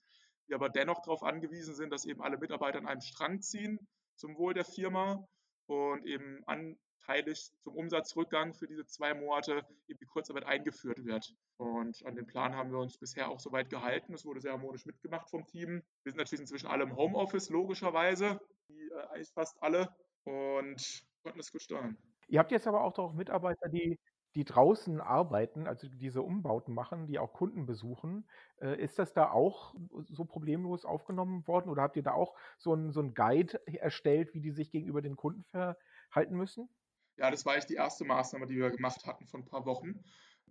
[0.48, 3.88] wir aber dennoch darauf angewiesen sind, dass eben alle Mitarbeiter an einem Strang ziehen
[4.18, 5.28] zum Wohl der Firma
[5.68, 11.34] und eben anteilig zum Umsatzrückgang für diese zwei Monate eben die Kurzarbeit eingeführt wird.
[11.58, 14.14] Und an den Plan haben wir uns bisher auch soweit gehalten.
[14.14, 15.82] Es wurde sehr harmonisch mitgemacht vom Team.
[16.04, 21.40] Wir sind natürlich inzwischen alle im Homeoffice, logischerweise, wie äh, eigentlich fast alle, und konnten
[21.40, 21.98] es gut steuern.
[22.28, 23.98] Ihr habt jetzt aber auch doch Mitarbeiter, die
[24.38, 28.30] die draußen arbeiten, also diese Umbauten machen, die auch Kunden besuchen.
[28.62, 29.74] Äh, ist das da auch
[30.10, 34.40] so problemlos aufgenommen worden oder habt ihr da auch so einen so Guide erstellt, wie
[34.40, 36.70] die sich gegenüber den Kunden verhalten müssen?
[37.18, 40.04] Ja, das war eigentlich die erste Maßnahme, die wir gemacht hatten vor ein paar Wochen.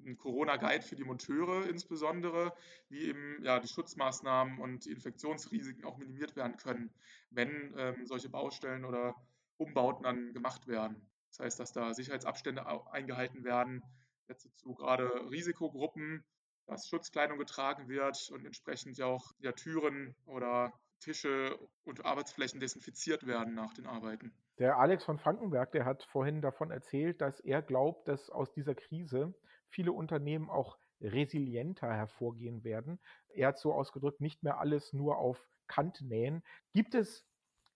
[0.05, 2.55] Ein Corona-Guide für die Monteure insbesondere,
[2.89, 6.93] wie eben ja, die Schutzmaßnahmen und die Infektionsrisiken auch minimiert werden können,
[7.31, 9.15] wenn ähm, solche Baustellen oder
[9.59, 11.09] Umbauten dann gemacht werden.
[11.37, 13.83] Das heißt, dass da Sicherheitsabstände eingehalten werden,
[14.29, 16.25] jetzt zu gerade Risikogruppen,
[16.67, 23.27] dass Schutzkleidung getragen wird und entsprechend ja auch ja, Türen oder Tische und Arbeitsflächen desinfiziert
[23.27, 24.33] werden nach den Arbeiten.
[24.59, 28.75] Der Alex von Frankenberg, der hat vorhin davon erzählt, dass er glaubt, dass aus dieser
[28.75, 29.35] Krise
[29.69, 32.99] viele Unternehmen auch resilienter hervorgehen werden.
[33.29, 36.43] Er hat so ausgedrückt, nicht mehr alles nur auf Kant nähen.
[36.73, 37.27] Gibt es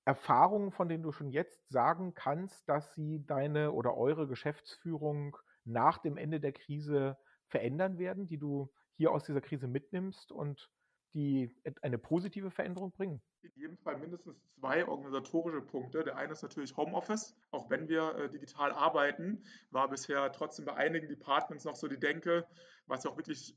[0.04, 5.98] Erfahrungen, von denen du schon jetzt sagen kannst, dass sie deine oder eure Geschäftsführung nach
[5.98, 10.70] dem Ende der Krise verändern werden, die du hier aus dieser Krise mitnimmst und
[11.14, 13.20] die eine positive Veränderung bringen?
[13.42, 16.04] In jedem Fall mindestens zwei organisatorische Punkte.
[16.04, 17.36] Der eine ist natürlich Homeoffice.
[17.50, 21.98] Auch wenn wir äh, digital arbeiten, war bisher trotzdem bei einigen Departments noch so die
[21.98, 22.46] Denke,
[22.86, 23.56] was ja auch wirklich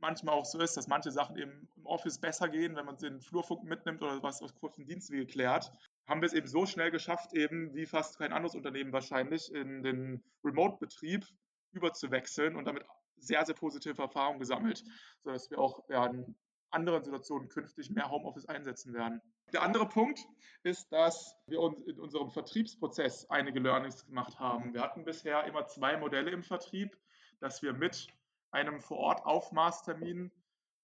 [0.00, 3.20] manchmal auch so ist, dass manche Sachen eben im Office besser gehen, wenn man den
[3.20, 5.72] Flurfunk mitnimmt oder was aus kurzen Dienstwege klärt,
[6.06, 9.82] haben wir es eben so schnell geschafft, eben wie fast kein anderes Unternehmen wahrscheinlich in
[9.82, 11.26] den Remote-Betrieb
[11.72, 12.84] überzuwechseln und damit
[13.16, 14.82] sehr, sehr positive Erfahrungen gesammelt,
[15.22, 16.34] sodass wir auch ja, in
[16.70, 19.20] anderen Situationen künftig mehr Homeoffice einsetzen werden.
[19.52, 20.20] Der andere Punkt
[20.62, 24.72] ist, dass wir uns in unserem Vertriebsprozess einige Learnings gemacht haben.
[24.72, 26.96] Wir hatten bisher immer zwei Modelle im Vertrieb,
[27.40, 28.08] dass wir mit
[28.50, 30.30] einem Vor-Ort-Aufmaßtermin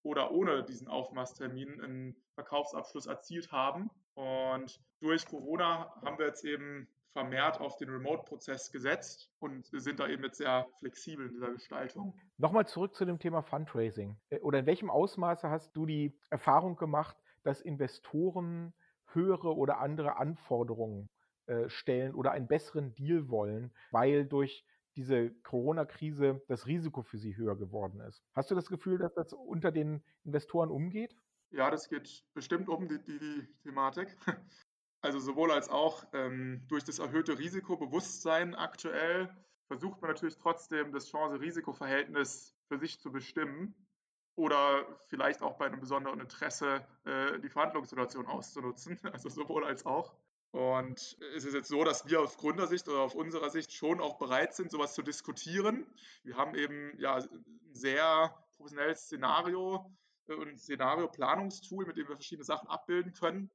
[0.02, 3.90] oder ohne diesen Aufmaßtermin einen Verkaufsabschluss erzielt haben.
[4.14, 10.06] Und durch Corona haben wir jetzt eben vermehrt auf den Remote-Prozess gesetzt und sind da
[10.06, 12.14] eben jetzt sehr flexibel in dieser Gestaltung.
[12.36, 14.16] Nochmal zurück zu dem Thema Fundraising.
[14.28, 18.74] Äh, oder in welchem Ausmaße hast du die Erfahrung gemacht, dass Investoren
[19.12, 21.08] höhere oder andere Anforderungen
[21.46, 24.66] äh, stellen oder einen besseren Deal wollen, weil durch
[24.96, 28.22] diese Corona-Krise das Risiko für sie höher geworden ist.
[28.34, 31.16] Hast du das Gefühl, dass das unter den Investoren umgeht?
[31.50, 34.16] Ja, das geht bestimmt um die, die, die Thematik.
[35.02, 39.28] Also sowohl als auch ähm, durch das erhöhte Risikobewusstsein aktuell
[39.68, 43.74] versucht man natürlich trotzdem das Chance-Risiko-Verhältnis für sich zu bestimmen
[44.36, 48.98] oder vielleicht auch bei einem besonderen Interesse äh, die Verhandlungssituation auszunutzen.
[49.12, 50.16] Also sowohl als auch.
[50.56, 54.16] Und es ist jetzt so, dass wir aus Gründersicht oder auf unserer Sicht schon auch
[54.16, 55.86] bereit sind, sowas zu diskutieren.
[56.22, 59.94] Wir haben eben ja ein sehr professionelles Szenario
[60.28, 63.50] äh, und Szenario-Planungstool, mit dem wir verschiedene Sachen abbilden können.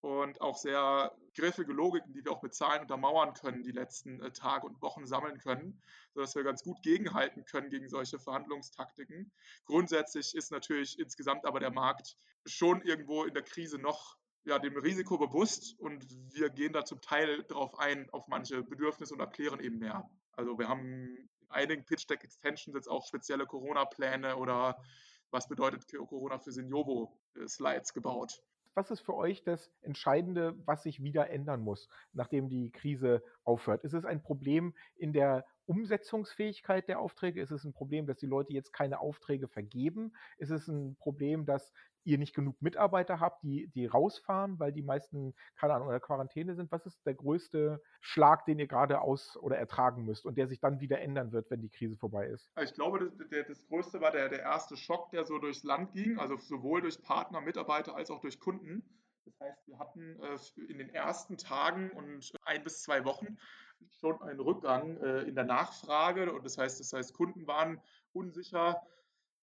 [0.00, 4.30] und auch sehr griffige Logiken, die wir auch mit Zahlen untermauern können, die letzten äh,
[4.30, 5.82] Tage und Wochen sammeln können,
[6.14, 9.32] sodass wir ganz gut gegenhalten können gegen solche Verhandlungstaktiken.
[9.64, 14.76] Grundsätzlich ist natürlich insgesamt aber der Markt schon irgendwo in der Krise noch ja, dem
[14.76, 19.60] Risiko bewusst und wir gehen da zum Teil darauf ein, auf manche Bedürfnisse und erklären
[19.60, 20.08] eben mehr.
[20.32, 24.82] Also wir haben in einigen Pitch Deck Extensions jetzt auch spezielle Corona-Pläne oder
[25.30, 28.42] was bedeutet Corona für Seniovo-Slides äh, gebaut
[28.74, 33.84] was ist für euch das Entscheidende, was sich wieder ändern muss, nachdem die Krise aufhört?
[33.84, 37.40] Ist es ein Problem in der Umsetzungsfähigkeit der Aufträge?
[37.40, 40.12] Ist es ein Problem, dass die Leute jetzt keine Aufträge vergeben?
[40.38, 41.72] Ist es ein Problem, dass
[42.04, 46.00] ihr nicht genug Mitarbeiter habt, die, die rausfahren, weil die meisten, keine Ahnung, in der
[46.00, 46.70] Quarantäne sind?
[46.70, 50.60] Was ist der größte Schlag, den ihr gerade aus- oder ertragen müsst und der sich
[50.60, 52.50] dann wieder ändern wird, wenn die Krise vorbei ist?
[52.62, 55.92] Ich glaube, das, der, das Größte war der, der erste Schock, der so durchs Land
[55.92, 58.82] ging, also sowohl durch Partner, Mitarbeiter als auch durch Kunden.
[59.24, 63.38] Das heißt, wir hatten äh, in den ersten Tagen und ein bis zwei Wochen
[64.00, 66.32] schon einen Rückgang äh, in der Nachfrage.
[66.32, 67.80] Und das heißt, das heißt, Kunden waren
[68.12, 68.82] unsicher.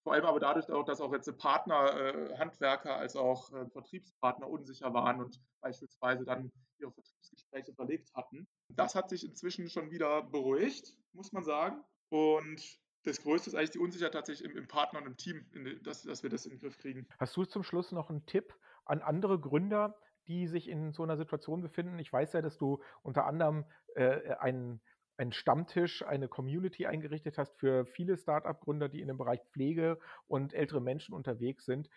[0.03, 4.49] Vor allem aber dadurch auch, dass auch jetzt Partner, äh, Handwerker als auch äh, Vertriebspartner
[4.49, 8.47] unsicher waren und beispielsweise dann ihre Vertriebsgespräche verlegt hatten.
[8.69, 11.83] Das hat sich inzwischen schon wieder beruhigt, muss man sagen.
[12.09, 15.81] Und das Größte ist eigentlich die Unsicherheit tatsächlich im, im Partner und im Team, in,
[15.83, 17.07] dass, dass wir das in den Griff kriegen.
[17.19, 19.97] Hast du zum Schluss noch einen Tipp an andere Gründer,
[20.27, 21.99] die sich in so einer Situation befinden?
[21.99, 24.81] Ich weiß ja, dass du unter anderem äh, einen,
[25.21, 30.53] einen Stammtisch, eine Community eingerichtet hast für viele Startup-Gründer, die in dem Bereich Pflege und
[30.53, 31.89] ältere Menschen unterwegs sind.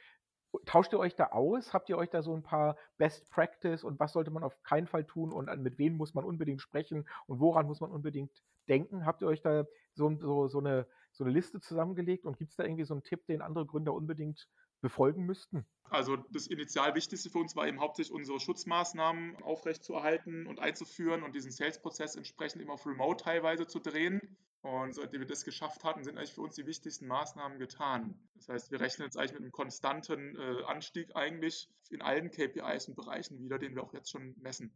[0.66, 1.72] Tauscht ihr euch da aus?
[1.72, 4.86] Habt ihr euch da so ein paar Best Practice und was sollte man auf keinen
[4.86, 9.06] Fall tun und mit wem muss man unbedingt sprechen und woran muss man unbedingt denken?
[9.06, 9.64] Habt ihr euch da
[9.94, 13.02] so, so, so, eine, so eine Liste zusammengelegt und gibt es da irgendwie so einen
[13.02, 14.48] Tipp, den andere Gründer unbedingt
[14.84, 15.64] befolgen müssten?
[15.88, 21.34] Also das initial Wichtigste für uns war eben hauptsächlich unsere Schutzmaßnahmen aufrechtzuerhalten und einzuführen und
[21.34, 24.36] diesen Sales-Prozess entsprechend eben auf Remote teilweise zu drehen.
[24.60, 28.14] Und seitdem wir das geschafft hatten, sind eigentlich für uns die wichtigsten Maßnahmen getan.
[28.34, 32.88] Das heißt, wir rechnen jetzt eigentlich mit einem konstanten äh, Anstieg eigentlich in allen KPIs
[32.88, 34.70] und Bereichen wieder, den wir auch jetzt schon messen.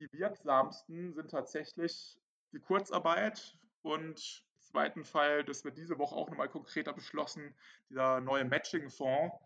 [0.00, 2.18] Die wirksamsten sind tatsächlich
[2.52, 7.54] die Kurzarbeit und zweiten Fall, das wird diese Woche auch nochmal konkreter beschlossen,
[7.88, 9.36] dieser neue Matching-Fonds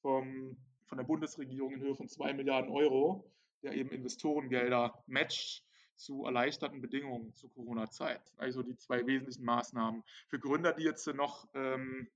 [0.00, 0.56] von
[0.96, 3.30] der Bundesregierung in Höhe von 2 Milliarden Euro,
[3.62, 5.64] der eben Investorengelder matcht
[5.96, 8.22] zu erleichterten Bedingungen zur Corona-Zeit.
[8.36, 10.04] Also die zwei wesentlichen Maßnahmen.
[10.28, 12.08] Für Gründer, die jetzt noch ähm,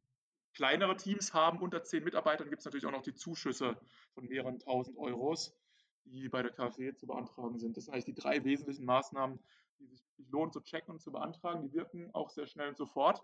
[0.54, 3.76] kleinere Teams haben, unter zehn Mitarbeitern, gibt es natürlich auch noch die Zuschüsse
[4.14, 5.52] von mehreren tausend Euros,
[6.04, 7.76] die bei der KfW zu beantragen sind.
[7.76, 9.40] Das sind eigentlich die drei wesentlichen Maßnahmen,
[9.82, 11.62] die sich lohnt zu checken und zu beantragen.
[11.62, 13.20] Die wirken auch sehr schnell und sofort.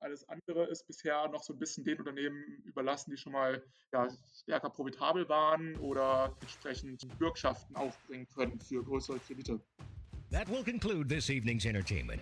[0.00, 4.08] Alles andere ist bisher noch so ein bisschen den Unternehmen überlassen, die schon mal ja,
[4.42, 9.60] stärker profitabel waren oder entsprechend Bürgschaften aufbringen können für größere Kredite.
[10.30, 12.20] That will conclude this evening's entertainment.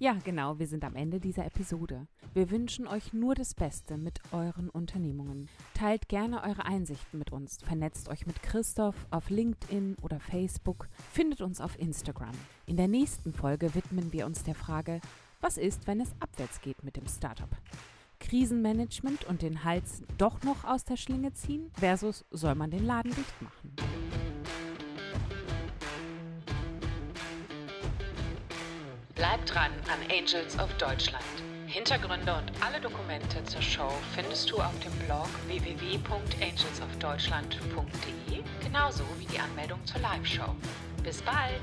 [0.00, 2.08] Ja, genau, wir sind am Ende dieser Episode.
[2.34, 5.48] Wir wünschen euch nur das Beste mit euren Unternehmungen.
[5.74, 11.42] Teilt gerne eure Einsichten mit uns, vernetzt euch mit Christoph auf LinkedIn oder Facebook, findet
[11.42, 12.32] uns auf Instagram.
[12.66, 15.00] In der nächsten Folge widmen wir uns der Frage,
[15.40, 17.50] was ist, wenn es abwärts geht mit dem Startup?
[18.18, 23.14] Krisenmanagement und den Hals doch noch aus der Schlinge ziehen versus soll man den Laden
[23.14, 23.76] dicht machen?
[29.44, 31.22] Dran an Angels of Deutschland.
[31.66, 39.38] Hintergründe und alle Dokumente zur Show findest du auf dem Blog www.angelsofdeutschland.de, genauso wie die
[39.38, 40.56] Anmeldung zur Live-Show.
[41.02, 41.60] Bis bald!